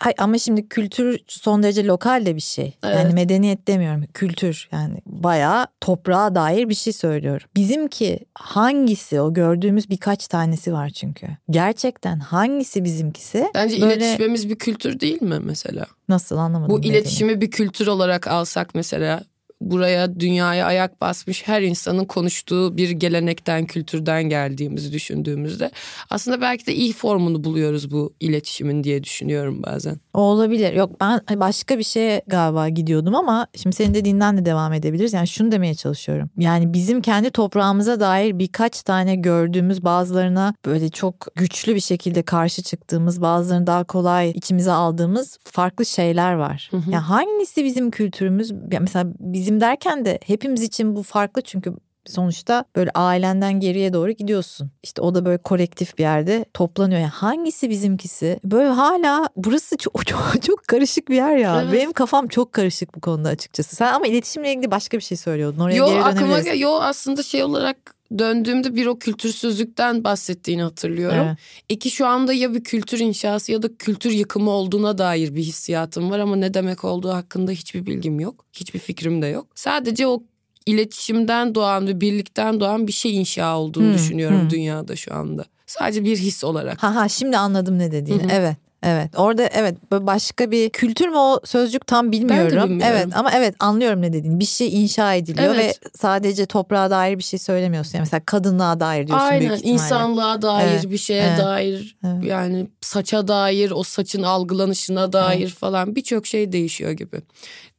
Hay, 0.00 0.14
ama 0.18 0.38
şimdi 0.38 0.68
kültür 0.68 1.18
son 1.26 1.62
derece 1.62 1.86
lokal 1.86 2.26
de 2.26 2.36
bir 2.36 2.40
şey. 2.40 2.78
Evet. 2.82 2.96
Yani 2.96 3.14
medeniyet 3.14 3.68
demiyorum. 3.68 4.04
Kültür 4.14 4.68
yani 4.72 5.02
bayağı 5.06 5.66
toprağa 5.80 6.34
dair 6.34 6.68
bir 6.68 6.74
şey 6.74 6.92
söylüyorum. 6.92 7.46
Bizimki 7.56 8.18
hangisi 8.34 9.20
o 9.20 9.34
gördüğümüz 9.34 9.90
birkaç 9.90 10.28
tanesi 10.28 10.72
var 10.72 10.90
çünkü. 10.90 11.26
Gerçekten 11.50 12.18
hangisi 12.18 12.84
bizimkisi? 12.84 13.46
Bence 13.54 13.80
böyle... 13.80 13.94
iletişimimiz 13.94 14.48
bir 14.48 14.56
kültür 14.56 15.00
değil 15.00 15.22
mi 15.22 15.38
mesela? 15.42 15.86
Nasıl 16.08 16.36
anlamadım. 16.36 16.76
Bu 16.76 16.80
iletişimi 16.80 17.40
bir 17.40 17.50
kültür 17.50 17.86
olarak 17.86 18.26
alsak 18.26 18.74
mesela 18.74 19.24
buraya 19.60 20.20
dünyaya 20.20 20.66
ayak 20.66 21.00
basmış 21.00 21.48
her 21.48 21.62
insanın 21.62 22.04
konuştuğu 22.04 22.76
bir 22.76 22.90
gelenekten, 22.90 23.66
kültürden 23.66 24.22
geldiğimizi 24.22 24.92
düşündüğümüzde 24.92 25.70
aslında 26.10 26.40
belki 26.40 26.66
de 26.66 26.74
iyi 26.74 26.92
formunu 26.92 27.44
buluyoruz 27.44 27.90
bu 27.90 28.14
iletişimin 28.20 28.84
diye 28.84 29.04
düşünüyorum 29.04 29.62
bazen. 29.62 30.00
O 30.14 30.20
olabilir. 30.20 30.72
Yok 30.72 31.00
ben 31.00 31.20
başka 31.30 31.78
bir 31.78 31.84
şeye 31.84 32.22
galiba 32.26 32.68
gidiyordum 32.68 33.14
ama 33.14 33.46
şimdi 33.56 33.76
senin 33.76 33.94
dediğinden 33.94 34.38
de 34.38 34.44
devam 34.44 34.72
edebiliriz. 34.72 35.12
Yani 35.12 35.28
şunu 35.28 35.52
demeye 35.52 35.74
çalışıyorum. 35.74 36.30
Yani 36.38 36.72
bizim 36.72 37.02
kendi 37.02 37.30
toprağımıza 37.30 38.00
dair 38.00 38.38
birkaç 38.38 38.82
tane 38.82 39.16
gördüğümüz 39.16 39.84
bazılarına 39.84 40.54
böyle 40.66 40.88
çok 40.88 41.14
güçlü 41.36 41.74
bir 41.74 41.80
şekilde 41.80 42.22
karşı 42.22 42.62
çıktığımız, 42.62 43.22
bazılarını 43.22 43.66
daha 43.66 43.84
kolay 43.84 44.30
içimize 44.30 44.72
aldığımız 44.72 45.38
farklı 45.44 45.86
şeyler 45.86 46.32
var. 46.32 46.68
Hı 46.70 46.76
hı. 46.76 46.90
Yani 46.90 47.02
hangisi 47.02 47.64
bizim 47.64 47.90
kültürümüz? 47.90 48.52
Mesela 48.80 49.06
bizim 49.48 49.60
derken 49.60 50.04
de 50.04 50.18
hepimiz 50.26 50.62
için 50.62 50.96
bu 50.96 51.02
farklı 51.02 51.42
çünkü 51.42 51.74
sonuçta 52.06 52.64
böyle 52.76 52.90
ailenden 52.94 53.60
geriye 53.60 53.92
doğru 53.92 54.10
gidiyorsun. 54.10 54.70
İşte 54.82 55.02
o 55.02 55.14
da 55.14 55.24
böyle 55.24 55.38
kolektif 55.38 55.98
bir 55.98 56.02
yerde 56.02 56.44
toplanıyor. 56.54 57.00
Yani 57.00 57.10
hangisi 57.10 57.70
bizimkisi? 57.70 58.40
Böyle 58.44 58.68
hala 58.68 59.28
burası 59.36 59.76
çok 59.76 60.06
çok, 60.06 60.42
çok 60.42 60.68
karışık 60.68 61.08
bir 61.08 61.16
yer 61.16 61.36
ya. 61.36 61.62
Evet. 61.62 61.72
Benim 61.72 61.92
kafam 61.92 62.28
çok 62.28 62.52
karışık 62.52 62.94
bu 62.94 63.00
konuda 63.00 63.28
açıkçası. 63.28 63.76
Sen 63.76 63.92
ama 63.92 64.06
iletişimle 64.06 64.52
ilgili 64.52 64.70
başka 64.70 64.96
bir 64.96 65.02
şey 65.02 65.18
söylüyordun. 65.18 65.60
Oraya 65.60 65.76
yo, 65.76 65.86
geri 65.86 66.02
aklıma 66.02 66.38
yo 66.38 66.78
aslında 66.80 67.22
şey 67.22 67.42
olarak 67.42 67.94
döndüğümde 68.18 68.74
bir 68.74 68.86
o 68.86 68.98
kültürsüzlükten 68.98 70.04
bahsettiğini 70.04 70.62
hatırlıyorum. 70.62 71.26
Evet. 71.26 71.38
İki 71.68 71.90
şu 71.90 72.06
anda 72.06 72.32
ya 72.32 72.54
bir 72.54 72.64
kültür 72.64 72.98
inşası 72.98 73.52
ya 73.52 73.62
da 73.62 73.76
kültür 73.76 74.10
yıkımı 74.10 74.50
olduğuna 74.50 74.98
dair 74.98 75.34
bir 75.34 75.42
hissiyatım 75.42 76.10
var 76.10 76.18
ama 76.18 76.36
ne 76.36 76.54
demek 76.54 76.84
olduğu 76.84 77.10
hakkında 77.10 77.50
hiçbir 77.50 77.86
bilgim 77.86 78.20
yok. 78.20 78.44
Hiçbir 78.52 78.78
fikrim 78.78 79.22
de 79.22 79.26
yok. 79.26 79.46
Sadece 79.54 80.06
o 80.06 80.22
iletişimden 80.66 81.54
doğan 81.54 81.86
ve 81.86 82.00
birlikten 82.00 82.60
doğan 82.60 82.86
bir 82.86 82.92
şey 82.92 83.16
inşa 83.16 83.58
olduğunu 83.58 83.86
hmm, 83.86 83.94
düşünüyorum 83.94 84.40
hmm. 84.40 84.50
dünyada 84.50 84.96
şu 84.96 85.14
anda. 85.14 85.44
Sadece 85.66 86.04
bir 86.04 86.16
his 86.16 86.44
olarak. 86.44 86.82
Ha 86.82 86.94
ha 86.94 87.08
şimdi 87.08 87.36
anladım 87.36 87.78
ne 87.78 87.92
dediğini. 87.92 88.22
Hı-hı. 88.22 88.32
Evet. 88.32 88.56
Evet 88.82 89.18
orada 89.18 89.42
evet 89.42 89.76
başka 89.92 90.50
bir 90.50 90.70
kültür 90.70 91.08
mü 91.08 91.16
o 91.16 91.40
sözcük 91.44 91.86
tam 91.86 92.12
bilmiyorum. 92.12 92.52
Ben 92.56 92.62
de 92.62 92.64
bilmiyorum. 92.64 92.96
Evet 92.96 93.16
ama 93.16 93.30
evet 93.32 93.54
anlıyorum 93.60 94.02
ne 94.02 94.12
dediğini. 94.12 94.40
Bir 94.40 94.44
şey 94.44 94.82
inşa 94.82 95.14
ediliyor 95.14 95.54
evet. 95.54 95.80
ve 95.84 95.88
sadece 95.94 96.46
toprağa 96.46 96.90
dair 96.90 97.18
bir 97.18 97.22
şey 97.22 97.38
söylemiyorsun. 97.38 97.92
Yani 97.94 98.02
mesela 98.02 98.22
kadınlığa 98.26 98.80
dair 98.80 99.06
diyorsun 99.06 99.26
Aynen, 99.26 99.40
büyük 99.40 99.52
ihtimalle. 99.52 99.74
insanlığa 99.74 100.42
dair 100.42 100.72
evet. 100.72 100.90
bir 100.90 100.98
şeye 100.98 101.22
evet. 101.22 101.38
dair 101.38 101.96
evet. 102.06 102.24
yani 102.24 102.68
saça 102.80 103.28
dair 103.28 103.70
o 103.70 103.82
saçın 103.82 104.22
algılanışına 104.22 105.12
dair 105.12 105.40
evet. 105.40 105.54
falan 105.54 105.96
birçok 105.96 106.26
şey 106.26 106.52
değişiyor 106.52 106.90
gibi 106.90 107.22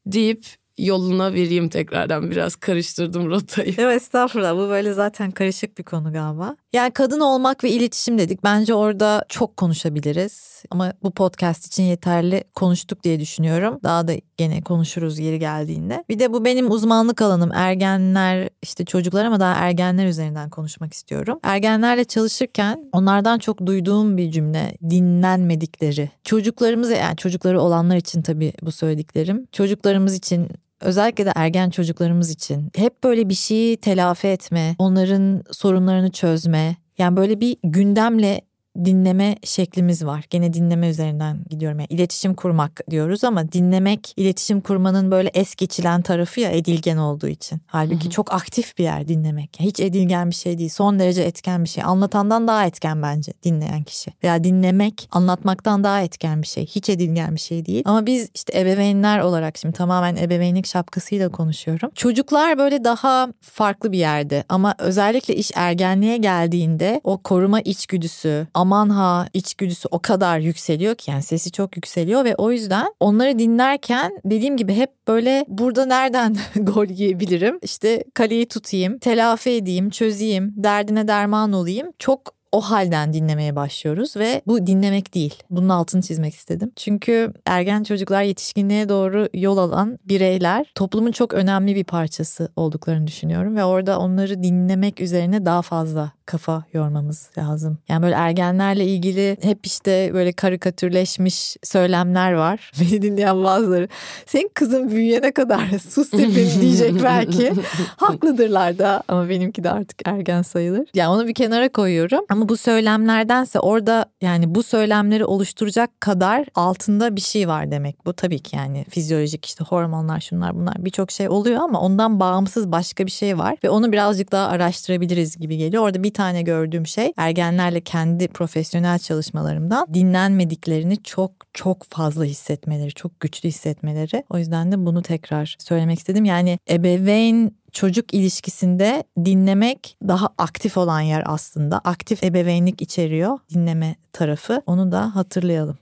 deyip 0.06 0.46
yoluna 0.79 1.34
vereyim 1.34 1.70
tekrardan 1.70 2.32
biraz 2.32 2.56
karıştırdım 2.56 3.29
rotayı. 3.29 3.74
Evet 3.77 4.01
estağfurullah 4.01 4.53
bu 4.53 4.70
böyle 4.70 4.94
zaten 4.94 5.32
karışık 5.32 5.77
bir 5.77 5.84
konu 5.84 6.13
galiba. 6.13 6.56
Yani 6.73 6.91
kadın 6.91 7.19
olmak 7.19 7.63
ve 7.63 7.69
iletişim 7.69 8.17
dedik. 8.17 8.43
Bence 8.43 8.73
orada 8.73 9.25
çok 9.29 9.57
konuşabiliriz. 9.57 10.63
Ama 10.71 10.93
bu 11.03 11.11
podcast 11.11 11.67
için 11.67 11.83
yeterli 11.83 12.43
konuştuk 12.55 13.03
diye 13.03 13.19
düşünüyorum. 13.19 13.79
Daha 13.83 14.07
da 14.07 14.13
gene 14.38 14.61
konuşuruz 14.61 15.19
yeri 15.19 15.39
geldiğinde. 15.39 16.03
Bir 16.09 16.19
de 16.19 16.33
bu 16.33 16.45
benim 16.45 16.71
uzmanlık 16.71 17.21
alanım. 17.21 17.51
Ergenler 17.53 18.49
işte 18.63 18.85
çocuklar 18.85 19.25
ama 19.25 19.39
daha 19.39 19.53
ergenler 19.53 20.07
üzerinden 20.07 20.49
konuşmak 20.49 20.93
istiyorum. 20.93 21.39
Ergenlerle 21.43 22.03
çalışırken 22.03 22.89
onlardan 22.93 23.39
çok 23.39 23.65
duyduğum 23.65 24.17
bir 24.17 24.31
cümle 24.31 24.77
dinlenmedikleri. 24.89 26.09
Çocuklarımız 26.23 26.89
yani 26.89 27.17
çocukları 27.17 27.61
olanlar 27.61 27.97
için 27.97 28.21
tabii 28.21 28.53
bu 28.61 28.71
söylediklerim. 28.71 29.47
Çocuklarımız 29.51 30.15
için 30.15 30.47
özellikle 30.81 31.25
de 31.25 31.31
ergen 31.36 31.69
çocuklarımız 31.69 32.31
için 32.31 32.71
hep 32.75 33.03
böyle 33.03 33.29
bir 33.29 33.33
şeyi 33.33 33.77
telafi 33.77 34.27
etme, 34.27 34.75
onların 34.77 35.43
sorunlarını 35.51 36.12
çözme, 36.12 36.75
yani 36.98 37.17
böyle 37.17 37.41
bir 37.41 37.57
gündemle 37.63 38.41
dinleme 38.86 39.36
şeklimiz 39.43 40.05
var. 40.05 40.25
Gene 40.29 40.53
dinleme 40.53 40.89
üzerinden 40.89 41.39
gidiyorum. 41.50 41.79
Yani 41.79 41.88
iletişim 41.89 42.33
kurmak 42.33 42.81
diyoruz 42.89 43.24
ama 43.24 43.51
dinlemek 43.51 44.13
iletişim 44.17 44.62
kurmanın 44.62 45.12
böyle 45.12 45.29
es 45.33 45.55
geçilen 45.55 46.01
tarafı 46.01 46.39
ya 46.39 46.51
edilgen 46.51 46.98
olduğu 46.98 47.27
için. 47.27 47.62
Halbuki 47.67 48.09
çok 48.09 48.33
aktif 48.33 48.77
bir 48.77 48.83
yer 48.83 49.07
dinlemek. 49.07 49.57
Hiç 49.59 49.79
edilgen 49.79 50.29
bir 50.29 50.36
şey 50.36 50.57
değil. 50.57 50.69
Son 50.69 51.00
derece 51.00 51.21
etken 51.21 51.63
bir 51.63 51.69
şey. 51.69 51.83
Anlatandan 51.83 52.48
daha 52.48 52.65
etken 52.65 53.01
bence 53.01 53.33
dinleyen 53.43 53.83
kişi. 53.83 54.13
Veya 54.24 54.43
dinlemek 54.43 55.09
anlatmaktan 55.12 55.83
daha 55.83 56.01
etken 56.01 56.41
bir 56.41 56.48
şey. 56.48 56.65
Hiç 56.65 56.89
edilgen 56.89 57.36
bir 57.36 57.39
şey 57.39 57.65
değil. 57.65 57.83
Ama 57.86 58.05
biz 58.05 58.29
işte 58.33 58.59
ebeveynler 58.59 59.19
olarak 59.19 59.57
şimdi 59.57 59.75
tamamen 59.75 60.15
ebeveynlik 60.15 60.67
şapkasıyla 60.67 61.29
konuşuyorum. 61.29 61.91
Çocuklar 61.95 62.57
böyle 62.57 62.83
daha 62.83 63.27
farklı 63.41 63.91
bir 63.91 63.98
yerde 63.98 64.43
ama 64.50 64.75
özellikle 64.79 65.36
iş 65.36 65.51
ergenliğe 65.55 66.17
geldiğinde 66.17 67.01
o 67.03 67.17
koruma 67.17 67.62
içgüdüsü, 67.62 68.48
aman 68.69 68.89
ha 68.89 69.27
içgüdüsü 69.33 69.88
o 69.91 69.99
kadar 69.99 70.39
yükseliyor 70.39 70.95
ki 70.95 71.11
yani 71.11 71.23
sesi 71.23 71.51
çok 71.51 71.75
yükseliyor 71.75 72.25
ve 72.25 72.35
o 72.35 72.51
yüzden 72.51 72.88
onları 72.99 73.39
dinlerken 73.39 74.19
dediğim 74.25 74.57
gibi 74.57 74.73
hep 74.73 75.07
böyle 75.07 75.45
burada 75.47 75.85
nereden 75.85 76.38
gol 76.55 76.85
yiyebilirim? 76.85 77.59
İşte 77.61 78.03
kaleyi 78.13 78.47
tutayım, 78.47 78.99
telafi 78.99 79.49
edeyim, 79.49 79.89
çözeyim, 79.89 80.53
derdine 80.57 81.07
derman 81.07 81.53
olayım. 81.53 81.88
Çok 81.99 82.38
o 82.51 82.62
halden 82.62 83.13
dinlemeye 83.13 83.56
başlıyoruz 83.56 84.18
ve 84.18 84.41
bu 84.48 84.68
dinlemek 84.68 85.15
değil. 85.15 85.44
Bunun 85.50 85.70
altını 85.70 86.01
çizmek 86.01 86.34
istedim. 86.34 86.72
Çünkü 86.75 87.34
ergen 87.46 87.84
çocuklar 87.84 88.24
yetişkinliğe 88.24 88.89
doğru 88.89 89.27
yol 89.34 89.58
alan 89.58 90.00
bireyler 90.06 90.72
toplumun 90.75 91.12
çok 91.12 91.34
önemli 91.34 91.75
bir 91.75 91.84
parçası 91.84 92.51
olduklarını 92.56 93.08
düşünüyorum 93.08 93.56
ve 93.56 93.63
orada 93.63 94.00
onları 94.00 94.44
dinlemek 94.44 95.01
üzerine 95.01 95.46
daha 95.46 95.62
fazla 95.62 96.12
kafa 96.29 96.63
yormamız 96.74 97.29
lazım. 97.38 97.77
Yani 97.89 98.03
böyle 98.03 98.15
ergenlerle 98.15 98.86
ilgili 98.86 99.38
hep 99.41 99.65
işte 99.65 100.12
böyle 100.13 100.34
karikatürleşmiş 100.34 101.58
söylemler 101.63 102.34
var. 102.34 102.72
Beni 102.82 103.01
dinleyen 103.01 103.44
bazıları 103.44 103.88
senin 104.25 104.51
kızın 104.53 104.89
büyüyene 104.89 105.32
kadar 105.32 105.68
sus 105.89 106.10
sepin 106.10 106.62
diyecek 106.62 107.03
belki. 107.03 107.53
Haklıdırlar 107.98 108.77
da 108.77 109.03
ama 109.08 109.29
benimki 109.29 109.63
de 109.63 109.72
artık 109.72 110.01
ergen 110.06 110.41
sayılır. 110.41 110.89
Yani 110.94 111.10
onu 111.10 111.27
bir 111.27 111.34
kenara 111.34 111.70
koyuyorum. 111.70 112.25
Ama 112.29 112.38
bu 112.50 112.58
söylemlerdense 112.58 113.60
orada 113.60 114.05
yani 114.22 114.55
bu 114.55 114.63
söylemleri 114.63 115.25
oluşturacak 115.25 116.01
kadar 116.01 116.46
altında 116.55 117.15
bir 117.15 117.22
şey 117.22 117.48
var 117.48 117.72
demek. 117.72 118.05
Bu 118.05 118.13
tabii 118.13 118.39
ki 118.39 118.55
yani 118.55 118.86
fizyolojik 118.89 119.46
işte 119.46 119.63
hormonlar 119.63 120.19
şunlar 120.19 120.55
bunlar 120.55 120.75
birçok 120.77 121.12
şey 121.12 121.29
oluyor 121.29 121.62
ama 121.62 121.81
ondan 121.81 122.19
bağımsız 122.19 122.72
başka 122.72 123.05
bir 123.05 123.12
şey 123.12 123.38
var. 123.38 123.58
Ve 123.63 123.69
onu 123.69 123.91
birazcık 123.91 124.31
daha 124.31 124.48
araştırabiliriz 124.48 125.38
gibi 125.38 125.58
geliyor. 125.58 125.84
Orada 125.84 126.03
bir 126.03 126.13
tane 126.13 126.41
gördüğüm 126.41 126.88
şey 126.88 127.13
ergenlerle 127.17 127.81
kendi 127.81 128.27
profesyonel 128.27 129.00
çalışmalarımdan 129.00 129.88
dinlenmediklerini 129.93 131.03
çok 131.03 131.31
çok 131.53 131.84
fazla 131.89 132.24
hissetmeleri, 132.24 132.91
çok 132.93 133.19
güçlü 133.19 133.50
hissetmeleri. 133.50 134.24
O 134.29 134.38
yüzden 134.38 134.72
de 134.72 134.86
bunu 134.86 135.01
tekrar 135.01 135.55
söylemek 135.60 136.00
istedim. 136.00 136.25
Yani 136.25 136.60
ebeveyn 136.69 137.58
çocuk 137.71 138.13
ilişkisinde 138.13 139.03
dinlemek 139.25 139.97
daha 140.07 140.29
aktif 140.38 140.77
olan 140.77 141.01
yer 141.01 141.23
aslında. 141.25 141.81
Aktif 141.83 142.23
ebeveynlik 142.23 142.81
içeriyor 142.81 143.39
dinleme 143.53 143.95
tarafı. 144.13 144.61
Onu 144.65 144.91
da 144.91 145.15
hatırlayalım. 145.15 145.77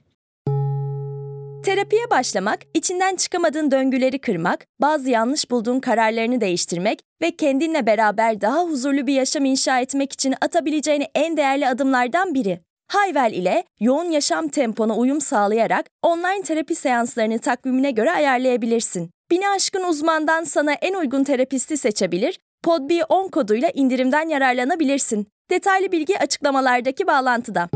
Terapiye 1.64 2.10
başlamak, 2.10 2.60
içinden 2.74 3.16
çıkamadığın 3.16 3.70
döngüleri 3.70 4.18
kırmak, 4.18 4.66
bazı 4.80 5.10
yanlış 5.10 5.50
bulduğun 5.50 5.80
kararlarını 5.80 6.40
değiştirmek 6.40 7.00
ve 7.22 7.36
kendinle 7.36 7.86
beraber 7.86 8.40
daha 8.40 8.64
huzurlu 8.64 9.06
bir 9.06 9.14
yaşam 9.14 9.44
inşa 9.44 9.80
etmek 9.80 10.12
için 10.12 10.34
atabileceğin 10.40 11.04
en 11.14 11.36
değerli 11.36 11.68
adımlardan 11.68 12.34
biri. 12.34 12.60
Hayvel 12.88 13.32
ile 13.32 13.64
yoğun 13.80 14.10
yaşam 14.10 14.48
tempona 14.48 14.96
uyum 14.96 15.20
sağlayarak 15.20 15.86
online 16.02 16.42
terapi 16.42 16.74
seanslarını 16.74 17.38
takvimine 17.38 17.90
göre 17.90 18.10
ayarlayabilirsin. 18.10 19.10
Bini 19.30 19.48
aşkın 19.48 19.84
uzmandan 19.84 20.44
sana 20.44 20.72
en 20.72 20.94
uygun 20.94 21.24
terapisti 21.24 21.76
seçebilir, 21.76 22.38
podb10 22.64 23.30
koduyla 23.30 23.70
indirimden 23.74 24.28
yararlanabilirsin. 24.28 25.26
Detaylı 25.50 25.92
bilgi 25.92 26.18
açıklamalardaki 26.18 27.06
bağlantıda. 27.06 27.68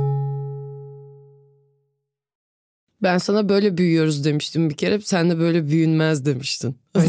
Ben 3.03 3.19
sana 3.19 3.49
böyle 3.49 3.77
büyüyoruz 3.77 4.25
demiştim 4.25 4.71
bir 4.71 4.77
kere. 4.77 5.01
Sen 5.01 5.31
de 5.31 5.39
böyle 5.39 5.67
büyünmez 5.69 6.27
demiştin. 6.27 6.77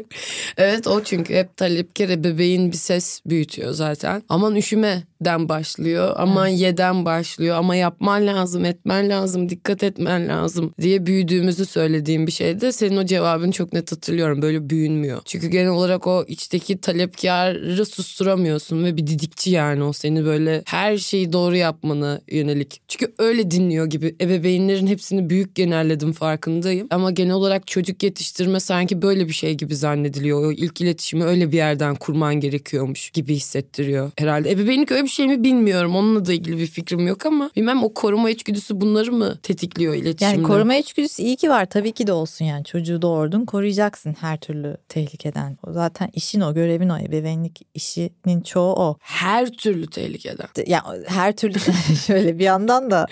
evet 0.56 0.86
o 0.86 1.02
çünkü 1.04 1.34
hep 1.34 1.56
talep 1.56 1.96
kere 1.96 2.24
bebeğin 2.24 2.72
bir 2.72 2.76
ses 2.76 3.20
büyütüyor 3.26 3.72
zaten. 3.72 4.22
Aman 4.28 4.56
üşümeden 4.56 5.48
başlıyor. 5.48 6.14
Aman 6.16 6.48
evet. 6.48 6.60
yeden 6.60 7.04
başlıyor. 7.04 7.56
Ama 7.56 7.76
yapman 7.76 8.26
lazım, 8.26 8.64
etmen 8.64 9.08
lazım, 9.08 9.48
dikkat 9.48 9.82
etmen 9.82 10.28
lazım 10.28 10.74
diye 10.80 11.06
büyüdüğümüzü 11.06 11.66
söylediğim 11.66 12.26
bir 12.26 12.32
şeyde 12.32 12.72
senin 12.72 12.96
o 12.96 13.06
cevabını 13.06 13.52
çok 13.52 13.72
net 13.72 13.92
hatırlıyorum. 13.92 14.42
Böyle 14.42 14.70
büyünmüyor. 14.70 15.20
Çünkü 15.24 15.48
genel 15.48 15.70
olarak 15.70 16.06
o 16.06 16.24
içteki 16.28 16.80
talepkarı 16.80 17.86
susturamıyorsun 17.86 18.84
ve 18.84 18.96
bir 18.96 19.06
didikçi 19.06 19.50
yani 19.50 19.82
o 19.82 19.92
seni 19.92 20.24
böyle 20.24 20.62
her 20.66 20.98
şeyi 20.98 21.32
doğru 21.32 21.56
yapmanı 21.56 22.20
yönelik. 22.30 22.80
Çünkü 22.88 23.12
öyle 23.18 23.50
dinliyor 23.50 23.86
gibi. 23.86 24.16
Ebeveynlerin 24.20 24.86
hepsini 24.86 25.30
büyük 25.30 25.54
genelledim 25.54 26.12
farkındayım. 26.12 26.86
Ama 26.90 27.10
genel 27.10 27.32
olarak 27.32 27.66
çocuk 27.66 28.02
yetiş 28.02 28.29
geliştirme 28.30 28.60
sanki 28.60 29.02
böyle 29.02 29.28
bir 29.28 29.32
şey 29.32 29.54
gibi 29.54 29.76
zannediliyor. 29.76 30.44
O 30.44 30.52
ilk 30.52 30.80
iletişimi 30.80 31.24
öyle 31.24 31.52
bir 31.52 31.56
yerden 31.56 31.94
kurman 31.94 32.34
gerekiyormuş 32.34 33.10
gibi 33.10 33.34
hissettiriyor 33.34 34.10
herhalde. 34.18 34.50
Ebeveynlik 34.50 34.92
öyle 34.92 35.02
bir 35.04 35.08
şey 35.08 35.28
mi 35.28 35.44
bilmiyorum. 35.44 35.96
Onunla 35.96 36.26
da 36.26 36.32
ilgili 36.32 36.58
bir 36.58 36.66
fikrim 36.66 37.06
yok 37.06 37.26
ama 37.26 37.50
bilmem 37.56 37.84
o 37.84 37.94
koruma 37.94 38.30
içgüdüsü 38.30 38.80
bunları 38.80 39.12
mı 39.12 39.38
tetikliyor 39.42 39.94
iletişimde? 39.94 40.36
Yani 40.36 40.46
koruma 40.46 40.74
içgüdüsü 40.74 41.22
iyi 41.22 41.36
ki 41.36 41.50
var. 41.50 41.66
Tabii 41.66 41.92
ki 41.92 42.06
de 42.06 42.12
olsun 42.12 42.44
yani. 42.44 42.64
Çocuğu 42.64 43.02
doğurdun 43.02 43.44
koruyacaksın 43.44 44.16
her 44.20 44.40
türlü 44.40 44.76
tehlikeden. 44.88 45.58
O 45.66 45.72
zaten 45.72 46.10
işin 46.12 46.40
o 46.40 46.54
görevin 46.54 46.88
o. 46.88 46.98
Ebeveynlik 46.98 47.60
işinin 47.74 48.40
çoğu 48.40 48.74
o. 48.74 48.96
Her 49.00 49.50
türlü 49.50 49.86
tehlikeden. 49.86 50.48
Ya 50.66 50.84
her 51.06 51.36
türlü 51.36 51.58
şöyle 52.06 52.38
bir 52.38 52.44
yandan 52.44 52.90
da. 52.90 53.06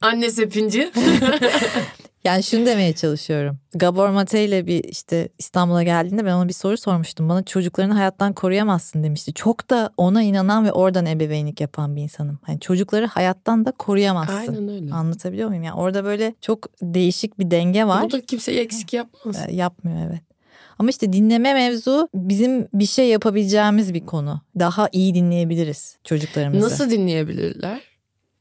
Anne 0.00 0.30
sepinci. 0.30 0.90
Yani 2.24 2.42
şunu 2.42 2.66
demeye 2.66 2.92
çalışıyorum. 2.92 3.58
Gabor 3.74 4.08
Mate 4.08 4.44
ile 4.44 4.66
bir 4.66 4.84
işte 4.84 5.28
İstanbul'a 5.38 5.82
geldiğinde 5.82 6.24
ben 6.24 6.32
ona 6.32 6.48
bir 6.48 6.52
soru 6.52 6.76
sormuştum. 6.76 7.28
Bana 7.28 7.44
çocuklarını 7.44 7.94
hayattan 7.94 8.32
koruyamazsın 8.32 9.04
demişti. 9.04 9.34
Çok 9.34 9.70
da 9.70 9.90
ona 9.96 10.22
inanan 10.22 10.64
ve 10.64 10.72
oradan 10.72 11.06
ebeveynlik 11.06 11.60
yapan 11.60 11.96
bir 11.96 12.02
insanım. 12.02 12.38
Hani 12.42 12.60
çocukları 12.60 13.06
hayattan 13.06 13.64
da 13.64 13.72
koruyamazsın. 13.72 14.36
Aynen 14.36 14.68
öyle. 14.68 14.94
Anlatabiliyor 14.94 15.48
muyum? 15.48 15.62
Yani 15.62 15.76
orada 15.76 16.04
böyle 16.04 16.34
çok 16.40 16.68
değişik 16.82 17.38
bir 17.38 17.50
denge 17.50 17.84
var. 17.84 18.02
Burada 18.02 18.20
kimse 18.20 18.52
eksik 18.52 18.92
yapmaz. 18.92 19.36
Ee, 19.48 19.54
yapmıyor 19.54 19.98
evet. 20.10 20.20
Ama 20.78 20.90
işte 20.90 21.12
dinleme 21.12 21.54
mevzu 21.54 22.08
bizim 22.14 22.68
bir 22.74 22.86
şey 22.86 23.08
yapabileceğimiz 23.08 23.94
bir 23.94 24.06
konu. 24.06 24.40
Daha 24.58 24.88
iyi 24.92 25.14
dinleyebiliriz 25.14 25.96
çocuklarımızı. 26.04 26.66
Nasıl 26.66 26.90
dinleyebilirler? 26.90 27.80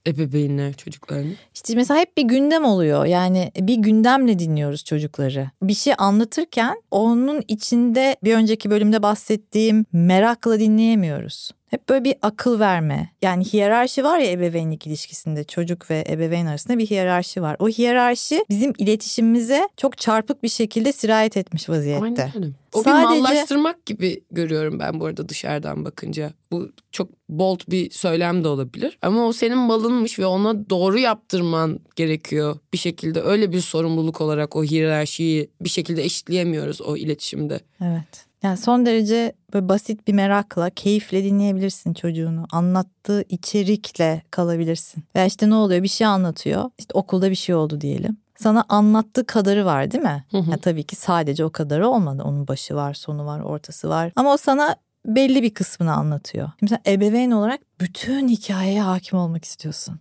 Ebeveynler 0.07 0.73
çocuklarını? 0.73 1.33
İşte 1.53 1.75
mesela 1.75 1.99
hep 1.99 2.17
bir 2.17 2.23
gündem 2.23 2.65
oluyor. 2.65 3.05
Yani 3.05 3.51
bir 3.59 3.75
gündemle 3.75 4.39
dinliyoruz 4.39 4.83
çocukları. 4.83 5.49
Bir 5.61 5.73
şey 5.73 5.93
anlatırken 5.97 6.81
onun 6.91 7.43
içinde 7.47 8.15
bir 8.23 8.35
önceki 8.35 8.69
bölümde 8.69 9.03
bahsettiğim 9.03 9.85
merakla 9.93 10.59
dinleyemiyoruz. 10.59 11.51
Hep 11.73 11.89
böyle 11.89 12.03
bir 12.03 12.15
akıl 12.21 12.59
verme. 12.59 13.09
Yani 13.21 13.45
hiyerarşi 13.45 14.03
var 14.03 14.19
ya 14.19 14.31
ebeveynlik 14.31 14.87
ilişkisinde 14.87 15.43
çocuk 15.43 15.91
ve 15.91 16.03
ebeveyn 16.09 16.45
arasında 16.45 16.77
bir 16.77 16.85
hiyerarşi 16.85 17.41
var. 17.41 17.55
O 17.59 17.69
hiyerarşi 17.69 18.45
bizim 18.49 18.73
iletişimimize 18.77 19.69
çok 19.77 19.97
çarpık 19.97 20.43
bir 20.43 20.49
şekilde 20.49 20.91
sirayet 20.91 21.37
etmiş 21.37 21.69
vaziyette. 21.69 22.31
Aynen. 22.35 22.53
O 22.73 22.83
Sadece... 22.83 23.15
bir 23.15 23.21
mallaştırmak 23.21 23.85
gibi 23.85 24.23
görüyorum 24.31 24.79
ben 24.79 24.99
bu 24.99 25.05
arada 25.05 25.29
dışarıdan 25.29 25.85
bakınca. 25.85 26.33
Bu 26.51 26.71
çok 26.91 27.09
bold 27.29 27.59
bir 27.69 27.91
söylem 27.91 28.43
de 28.43 28.47
olabilir. 28.47 28.97
Ama 29.01 29.27
o 29.27 29.33
senin 29.33 29.57
malınmış 29.57 30.19
ve 30.19 30.25
ona 30.25 30.69
doğru 30.69 30.99
yaptırman 30.99 31.79
gerekiyor 31.95 32.55
bir 32.73 32.77
şekilde. 32.77 33.21
Öyle 33.21 33.51
bir 33.51 33.61
sorumluluk 33.61 34.21
olarak 34.21 34.55
o 34.55 34.63
hiyerarşiyi 34.63 35.49
bir 35.61 35.69
şekilde 35.69 36.03
eşitleyemiyoruz 36.03 36.81
o 36.81 36.97
iletişimde. 36.97 37.59
Evet. 37.81 38.32
Yani 38.43 38.57
son 38.57 38.85
derece 38.85 39.33
böyle 39.53 39.69
basit 39.69 40.07
bir 40.07 40.13
merakla, 40.13 40.69
keyifle 40.69 41.23
dinleyebilirsin 41.23 41.93
çocuğunu. 41.93 42.45
Anlattığı 42.51 43.23
içerikle 43.29 44.21
kalabilirsin. 44.31 45.03
Veya 45.15 45.25
işte 45.25 45.49
ne 45.49 45.55
oluyor 45.55 45.83
bir 45.83 45.87
şey 45.87 46.07
anlatıyor. 46.07 46.69
İşte 46.77 46.91
okulda 46.93 47.29
bir 47.29 47.35
şey 47.35 47.55
oldu 47.55 47.81
diyelim. 47.81 48.17
Sana 48.35 48.65
anlattığı 48.69 49.25
kadarı 49.25 49.65
var 49.65 49.91
değil 49.91 50.03
mi? 50.03 50.25
Hı 50.31 50.37
hı. 50.37 50.51
Yani 50.51 50.61
tabii 50.61 50.83
ki 50.83 50.95
sadece 50.95 51.45
o 51.45 51.49
kadarı 51.51 51.87
olmadı. 51.87 52.23
Onun 52.25 52.47
başı 52.47 52.75
var, 52.75 52.93
sonu 52.93 53.25
var, 53.25 53.39
ortası 53.39 53.89
var. 53.89 54.11
Ama 54.15 54.33
o 54.33 54.37
sana 54.37 54.75
belli 55.05 55.43
bir 55.43 55.53
kısmını 55.53 55.93
anlatıyor. 55.93 56.51
Şimdi 56.59 56.69
sen 56.69 56.91
ebeveyn 56.91 57.31
olarak 57.31 57.59
bütün 57.79 58.27
hikayeye 58.27 58.81
hakim 58.81 59.19
olmak 59.19 59.45
istiyorsun. 59.45 59.99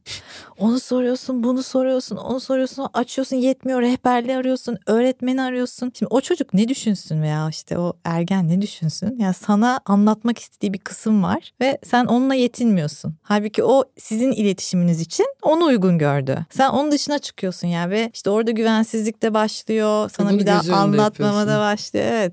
Onu 0.59 0.81
soruyorsun, 0.81 1.43
bunu 1.43 1.63
soruyorsun, 1.63 2.17
onu 2.17 2.41
soruyorsun, 2.41 2.89
açıyorsun 2.95 3.37
yetmiyor, 3.37 3.83
rehberliği 3.83 4.37
arıyorsun, 4.37 4.79
öğretmeni 4.87 5.43
arıyorsun. 5.43 5.93
Şimdi 5.99 6.09
o 6.15 6.21
çocuk 6.21 6.55
ne 6.55 6.69
düşünsün 6.69 7.23
veya 7.23 7.49
işte 7.49 7.79
o 7.79 7.93
ergen 8.05 8.49
ne 8.49 8.63
düşünsün? 8.63 9.17
Yani 9.19 9.35
sana 9.35 9.81
anlatmak 9.87 10.39
istediği 10.39 10.73
bir 10.73 10.79
kısım 10.79 11.23
var 11.23 11.53
ve 11.61 11.79
sen 11.85 12.05
onunla 12.05 12.35
yetinmiyorsun. 12.35 13.15
Halbuki 13.23 13.65
o 13.65 13.85
sizin 13.99 14.33
iletişiminiz 14.33 15.01
için 15.01 15.27
onu 15.43 15.65
uygun 15.65 15.99
gördü. 15.99 16.47
Sen 16.51 16.69
onun 16.71 16.93
dışına 16.93 17.19
çıkıyorsun 17.19 17.69
yani 17.69 17.91
ve 17.91 18.11
işte 18.15 18.31
orada 18.31 18.51
güvensizlik 18.51 19.23
de 19.23 19.35
başlıyor. 19.35 20.11
Sana 20.17 20.31
bunu 20.31 20.39
bir 20.39 20.47
daha 20.47 20.77
anlatmama 20.77 21.47
da 21.47 21.59
başlıyor. 21.59 22.07
Evet. 22.09 22.33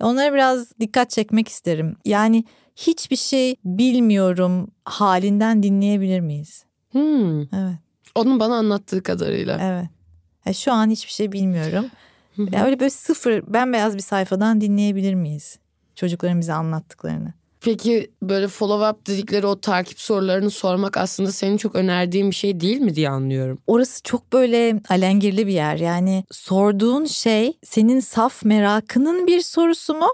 Onlara 0.00 0.34
biraz 0.34 0.78
dikkat 0.80 1.10
çekmek 1.10 1.48
isterim. 1.48 1.96
Yani 2.04 2.44
hiçbir 2.76 3.16
şey 3.16 3.56
bilmiyorum 3.64 4.70
halinden 4.84 5.62
dinleyebilir 5.62 6.20
miyiz? 6.20 6.64
Hmm. 6.90 7.40
Evet. 7.40 7.78
Onun 8.14 8.40
bana 8.40 8.54
anlattığı 8.54 9.02
kadarıyla. 9.02 9.58
Evet. 9.62 9.90
Ya 10.46 10.52
şu 10.52 10.72
an 10.72 10.90
hiçbir 10.90 11.12
şey 11.12 11.32
bilmiyorum. 11.32 11.86
yani 12.38 12.62
öyle 12.64 12.80
böyle 12.80 12.90
sıfır 12.90 13.52
bembeyaz 13.52 13.94
bir 13.96 14.02
sayfadan 14.02 14.60
dinleyebilir 14.60 15.14
miyiz? 15.14 15.58
Çocukların 15.94 16.40
bize 16.40 16.52
anlattıklarını. 16.52 17.32
Peki 17.60 18.10
böyle 18.22 18.48
follow 18.48 18.88
up 18.90 19.06
dedikleri 19.06 19.46
o 19.46 19.60
takip 19.60 20.00
sorularını 20.00 20.50
sormak 20.50 20.96
aslında 20.96 21.32
senin 21.32 21.56
çok 21.56 21.74
önerdiğin 21.74 22.30
bir 22.30 22.34
şey 22.34 22.60
değil 22.60 22.78
mi 22.78 22.94
diye 22.94 23.08
anlıyorum. 23.10 23.58
Orası 23.66 24.02
çok 24.02 24.32
böyle 24.32 24.80
alengirli 24.88 25.46
bir 25.46 25.52
yer. 25.52 25.76
Yani 25.76 26.24
sorduğun 26.30 27.04
şey 27.04 27.52
senin 27.64 28.00
saf 28.00 28.44
merakının 28.44 29.26
bir 29.26 29.40
sorusu 29.40 29.94
mu? 29.94 30.08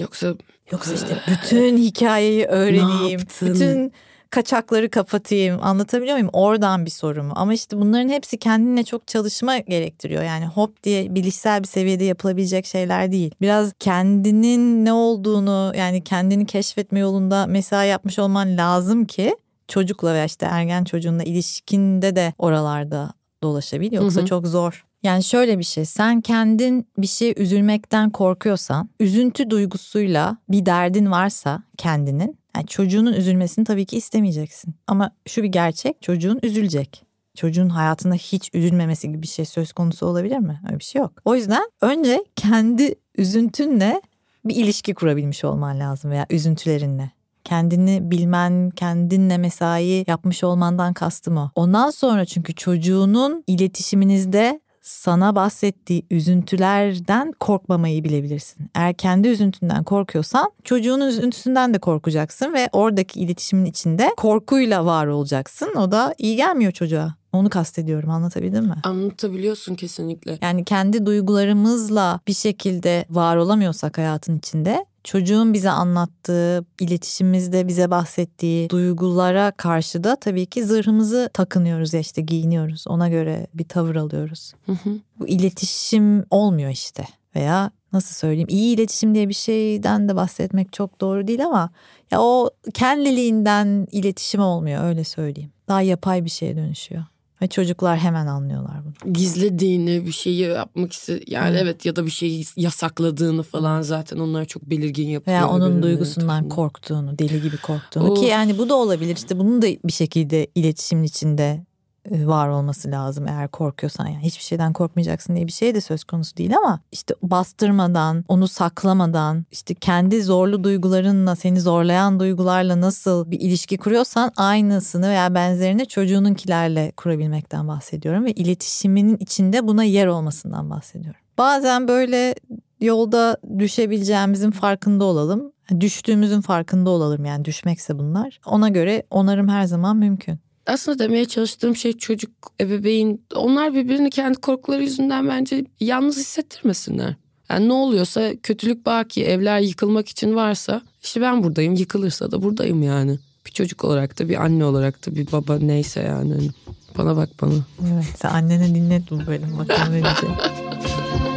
Yoksa 0.00 0.34
yoksa 0.72 0.94
işte 0.94 1.22
bütün 1.30 1.76
hikayeyi 1.86 2.46
öğreneyim. 2.46 3.20
bütün 3.20 3.92
kaçakları 4.36 4.90
kapatayım 4.90 5.58
anlatabiliyor 5.62 6.16
muyum? 6.16 6.30
Oradan 6.32 6.84
bir 6.86 6.90
soru 6.90 7.22
mu? 7.22 7.32
Ama 7.36 7.54
işte 7.54 7.80
bunların 7.80 8.08
hepsi 8.08 8.38
kendine 8.38 8.84
çok 8.84 9.06
çalışma 9.06 9.58
gerektiriyor. 9.58 10.22
Yani 10.22 10.46
hop 10.46 10.82
diye 10.82 11.14
bilişsel 11.14 11.62
bir 11.62 11.68
seviyede 11.68 12.04
yapılabilecek 12.04 12.66
şeyler 12.66 13.12
değil. 13.12 13.34
Biraz 13.40 13.72
kendinin 13.78 14.84
ne 14.84 14.92
olduğunu 14.92 15.72
yani 15.76 16.04
kendini 16.04 16.46
keşfetme 16.46 16.98
yolunda 16.98 17.46
mesai 17.46 17.88
yapmış 17.88 18.18
olman 18.18 18.56
lazım 18.56 19.04
ki 19.04 19.36
çocukla 19.68 20.14
veya 20.14 20.24
işte 20.24 20.46
ergen 20.46 20.84
çocuğunla 20.84 21.22
ilişkinde 21.22 22.16
de 22.16 22.32
oralarda 22.38 23.12
dolaşabil. 23.42 23.92
Yoksa 23.92 24.20
hı 24.20 24.22
hı. 24.22 24.28
çok 24.28 24.46
zor. 24.46 24.84
Yani 25.02 25.24
şöyle 25.24 25.58
bir 25.58 25.64
şey 25.64 25.84
sen 25.84 26.20
kendin 26.20 26.86
bir 26.98 27.06
şey 27.06 27.34
üzülmekten 27.36 28.10
korkuyorsan 28.10 28.90
üzüntü 29.00 29.50
duygusuyla 29.50 30.36
bir 30.48 30.66
derdin 30.66 31.10
varsa 31.10 31.62
kendinin 31.76 32.38
yani 32.56 32.66
çocuğunun 32.66 33.12
üzülmesini 33.12 33.64
tabii 33.64 33.86
ki 33.86 33.96
istemeyeceksin. 33.96 34.74
Ama 34.86 35.10
şu 35.26 35.42
bir 35.42 35.48
gerçek 35.48 36.02
çocuğun 36.02 36.40
üzülecek. 36.42 37.02
Çocuğun 37.34 37.68
hayatında 37.68 38.14
hiç 38.14 38.50
üzülmemesi 38.54 39.08
gibi 39.08 39.22
bir 39.22 39.26
şey 39.26 39.44
söz 39.44 39.72
konusu 39.72 40.06
olabilir 40.06 40.38
mi? 40.38 40.60
Öyle 40.68 40.78
bir 40.78 40.84
şey 40.84 41.00
yok. 41.00 41.12
O 41.24 41.36
yüzden 41.36 41.70
önce 41.80 42.24
kendi 42.36 42.94
üzüntünle 43.18 44.02
bir 44.44 44.56
ilişki 44.56 44.94
kurabilmiş 44.94 45.44
olman 45.44 45.80
lazım 45.80 46.10
veya 46.10 46.26
üzüntülerinle. 46.30 47.10
Kendini 47.44 48.10
bilmen, 48.10 48.70
kendinle 48.70 49.38
mesai 49.38 50.04
yapmış 50.06 50.44
olmandan 50.44 50.92
kastım 50.92 51.36
o. 51.36 51.50
Ondan 51.54 51.90
sonra 51.90 52.24
çünkü 52.24 52.54
çocuğunun 52.54 53.44
iletişiminizde 53.46 54.60
sana 54.86 55.34
bahsettiği 55.34 56.06
üzüntülerden 56.10 57.32
korkmamayı 57.40 58.04
bilebilirsin. 58.04 58.70
Eğer 58.74 58.94
kendi 58.94 59.28
üzüntünden 59.28 59.84
korkuyorsan 59.84 60.50
çocuğunun 60.64 61.06
üzüntüsünden 61.06 61.74
de 61.74 61.78
korkacaksın 61.78 62.54
ve 62.54 62.68
oradaki 62.72 63.20
iletişimin 63.20 63.64
içinde 63.64 64.10
korkuyla 64.16 64.86
var 64.86 65.06
olacaksın. 65.06 65.74
O 65.76 65.92
da 65.92 66.14
iyi 66.18 66.36
gelmiyor 66.36 66.72
çocuğa. 66.72 67.14
Onu 67.32 67.50
kastediyorum 67.50 68.10
anlatabildim 68.10 68.64
mi? 68.64 68.74
Anlatabiliyorsun 68.84 69.74
kesinlikle. 69.74 70.38
Yani 70.42 70.64
kendi 70.64 71.06
duygularımızla 71.06 72.20
bir 72.26 72.34
şekilde 72.34 73.04
var 73.10 73.36
olamıyorsak 73.36 73.98
hayatın 73.98 74.38
içinde 74.38 74.86
çocuğun 75.06 75.54
bize 75.54 75.70
anlattığı, 75.70 76.64
iletişimimizde 76.80 77.68
bize 77.68 77.90
bahsettiği 77.90 78.70
duygulara 78.70 79.50
karşı 79.50 80.04
da 80.04 80.16
tabii 80.16 80.46
ki 80.46 80.64
zırhımızı 80.64 81.30
takınıyoruz 81.32 81.94
ya 81.94 82.00
işte 82.00 82.22
giyiniyoruz. 82.22 82.84
Ona 82.88 83.08
göre 83.08 83.46
bir 83.54 83.64
tavır 83.64 83.96
alıyoruz. 83.96 84.52
Hı 84.66 84.72
hı. 84.72 84.90
Bu 85.20 85.28
iletişim 85.28 86.24
olmuyor 86.30 86.70
işte 86.70 87.04
veya 87.36 87.70
nasıl 87.92 88.14
söyleyeyim 88.14 88.48
iyi 88.50 88.74
iletişim 88.74 89.14
diye 89.14 89.28
bir 89.28 89.34
şeyden 89.34 90.08
de 90.08 90.16
bahsetmek 90.16 90.72
çok 90.72 91.00
doğru 91.00 91.26
değil 91.26 91.44
ama 91.44 91.70
ya 92.10 92.22
o 92.22 92.50
kendiliğinden 92.74 93.86
iletişim 93.92 94.40
olmuyor 94.40 94.84
öyle 94.84 95.04
söyleyeyim. 95.04 95.52
Daha 95.68 95.82
yapay 95.82 96.24
bir 96.24 96.30
şeye 96.30 96.56
dönüşüyor. 96.56 97.04
Ve 97.42 97.46
çocuklar 97.46 97.98
hemen 97.98 98.26
anlıyorlar 98.26 98.76
bunu. 98.84 99.12
Gizlediğini 99.12 100.06
bir 100.06 100.12
şeyi 100.12 100.40
yapmak 100.40 100.92
iste 100.92 101.20
yani 101.26 101.50
evet. 101.50 101.62
evet 101.62 101.86
ya 101.86 101.96
da 101.96 102.06
bir 102.06 102.10
şeyi 102.10 102.44
yasakladığını 102.56 103.42
falan 103.42 103.82
zaten 103.82 104.18
onlar 104.18 104.44
çok 104.44 104.62
belirgin 104.62 105.08
yapıyor. 105.08 105.36
Veya 105.36 105.48
onun 105.48 105.82
duygusundan 105.82 106.28
tarafından. 106.28 106.48
korktuğunu, 106.48 107.18
deli 107.18 107.42
gibi 107.42 107.56
korktuğunu 107.56 108.10
of. 108.12 108.20
ki 108.20 108.24
yani 108.24 108.58
bu 108.58 108.68
da 108.68 108.74
olabilir 108.74 109.16
işte 109.16 109.38
bunun 109.38 109.62
da 109.62 109.66
bir 109.66 109.92
şekilde 109.92 110.46
iletişimin 110.54 111.02
içinde 111.02 111.65
var 112.10 112.48
olması 112.48 112.90
lazım 112.90 113.28
eğer 113.28 113.48
korkuyorsan 113.48 114.06
yani 114.06 114.22
hiçbir 114.22 114.44
şeyden 114.44 114.72
korkmayacaksın 114.72 115.36
diye 115.36 115.46
bir 115.46 115.52
şey 115.52 115.74
de 115.74 115.80
söz 115.80 116.04
konusu 116.04 116.36
değil 116.36 116.56
ama 116.56 116.80
işte 116.92 117.14
bastırmadan 117.22 118.24
onu 118.28 118.48
saklamadan 118.48 119.44
işte 119.50 119.74
kendi 119.74 120.22
zorlu 120.22 120.64
duygularınla 120.64 121.36
seni 121.36 121.60
zorlayan 121.60 122.20
duygularla 122.20 122.80
nasıl 122.80 123.30
bir 123.30 123.40
ilişki 123.40 123.78
kuruyorsan 123.78 124.32
aynısını 124.36 125.08
veya 125.08 125.34
benzerini 125.34 125.86
çocuğununkilerle 125.88 126.92
kurabilmekten 126.96 127.68
bahsediyorum 127.68 128.24
ve 128.24 128.32
iletişiminin 128.32 129.16
içinde 129.16 129.66
buna 129.68 129.84
yer 129.84 130.06
olmasından 130.06 130.70
bahsediyorum. 130.70 131.20
Bazen 131.38 131.88
böyle 131.88 132.34
yolda 132.80 133.36
düşebileceğimizin 133.58 134.50
farkında 134.50 135.04
olalım. 135.04 135.52
Düştüğümüzün 135.80 136.40
farkında 136.40 136.90
olalım 136.90 137.24
yani 137.24 137.44
düşmekse 137.44 137.98
bunlar. 137.98 138.40
Ona 138.46 138.68
göre 138.68 139.02
onarım 139.10 139.48
her 139.48 139.64
zaman 139.64 139.96
mümkün 139.96 140.38
aslında 140.66 140.98
demeye 140.98 141.24
çalıştığım 141.24 141.76
şey 141.76 141.92
çocuk, 141.92 142.30
ebeveyn 142.60 143.20
onlar 143.34 143.74
birbirini 143.74 144.10
kendi 144.10 144.40
korkuları 144.40 144.82
yüzünden 144.82 145.28
bence 145.28 145.64
yalnız 145.80 146.16
hissettirmesinler. 146.16 147.14
Yani 147.50 147.68
ne 147.68 147.72
oluyorsa 147.72 148.32
kötülük 148.42 148.86
baki 148.86 149.24
evler 149.24 149.60
yıkılmak 149.60 150.08
için 150.08 150.34
varsa 150.34 150.82
işte 151.02 151.20
ben 151.20 151.42
buradayım 151.42 151.74
yıkılırsa 151.74 152.30
da 152.30 152.42
buradayım 152.42 152.82
yani. 152.82 153.18
Bir 153.46 153.50
çocuk 153.50 153.84
olarak 153.84 154.18
da 154.18 154.28
bir 154.28 154.44
anne 154.44 154.64
olarak 154.64 155.06
da 155.06 155.14
bir 155.14 155.32
baba 155.32 155.58
neyse 155.58 156.00
yani. 156.00 156.50
Bana 156.98 157.16
bak 157.16 157.28
bana. 157.42 157.52
Evet 157.82 158.04
sen 158.16 158.28
annene 158.28 158.74
dinlet 158.74 159.10
bu 159.10 159.26
bölüm 159.26 159.58
bakalım 159.58 159.92
ne 159.92 160.02
diyecek. 160.02 160.30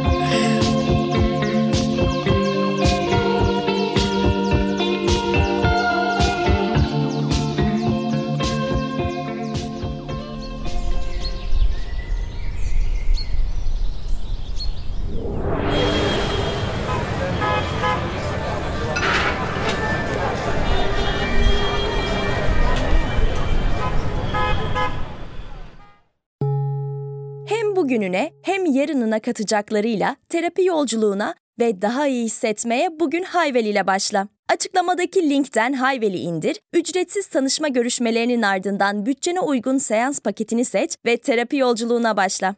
bugününe 28.00 28.32
hem 28.42 28.66
yarınına 28.66 29.20
katacaklarıyla 29.20 30.16
terapi 30.28 30.64
yolculuğuna 30.64 31.34
ve 31.60 31.82
daha 31.82 32.06
iyi 32.06 32.24
hissetmeye 32.24 33.00
bugün 33.00 33.22
Hayvel 33.22 33.64
ile 33.64 33.86
başla. 33.86 34.28
Açıklamadaki 34.48 35.30
linkten 35.30 35.72
Hayvel'i 35.72 36.18
indir, 36.18 36.60
ücretsiz 36.72 37.26
tanışma 37.26 37.68
görüşmelerinin 37.68 38.42
ardından 38.42 39.06
bütçene 39.06 39.40
uygun 39.40 39.78
seans 39.78 40.20
paketini 40.20 40.64
seç 40.64 40.96
ve 41.06 41.16
terapi 41.16 41.56
yolculuğuna 41.56 42.16
başla. 42.16 42.54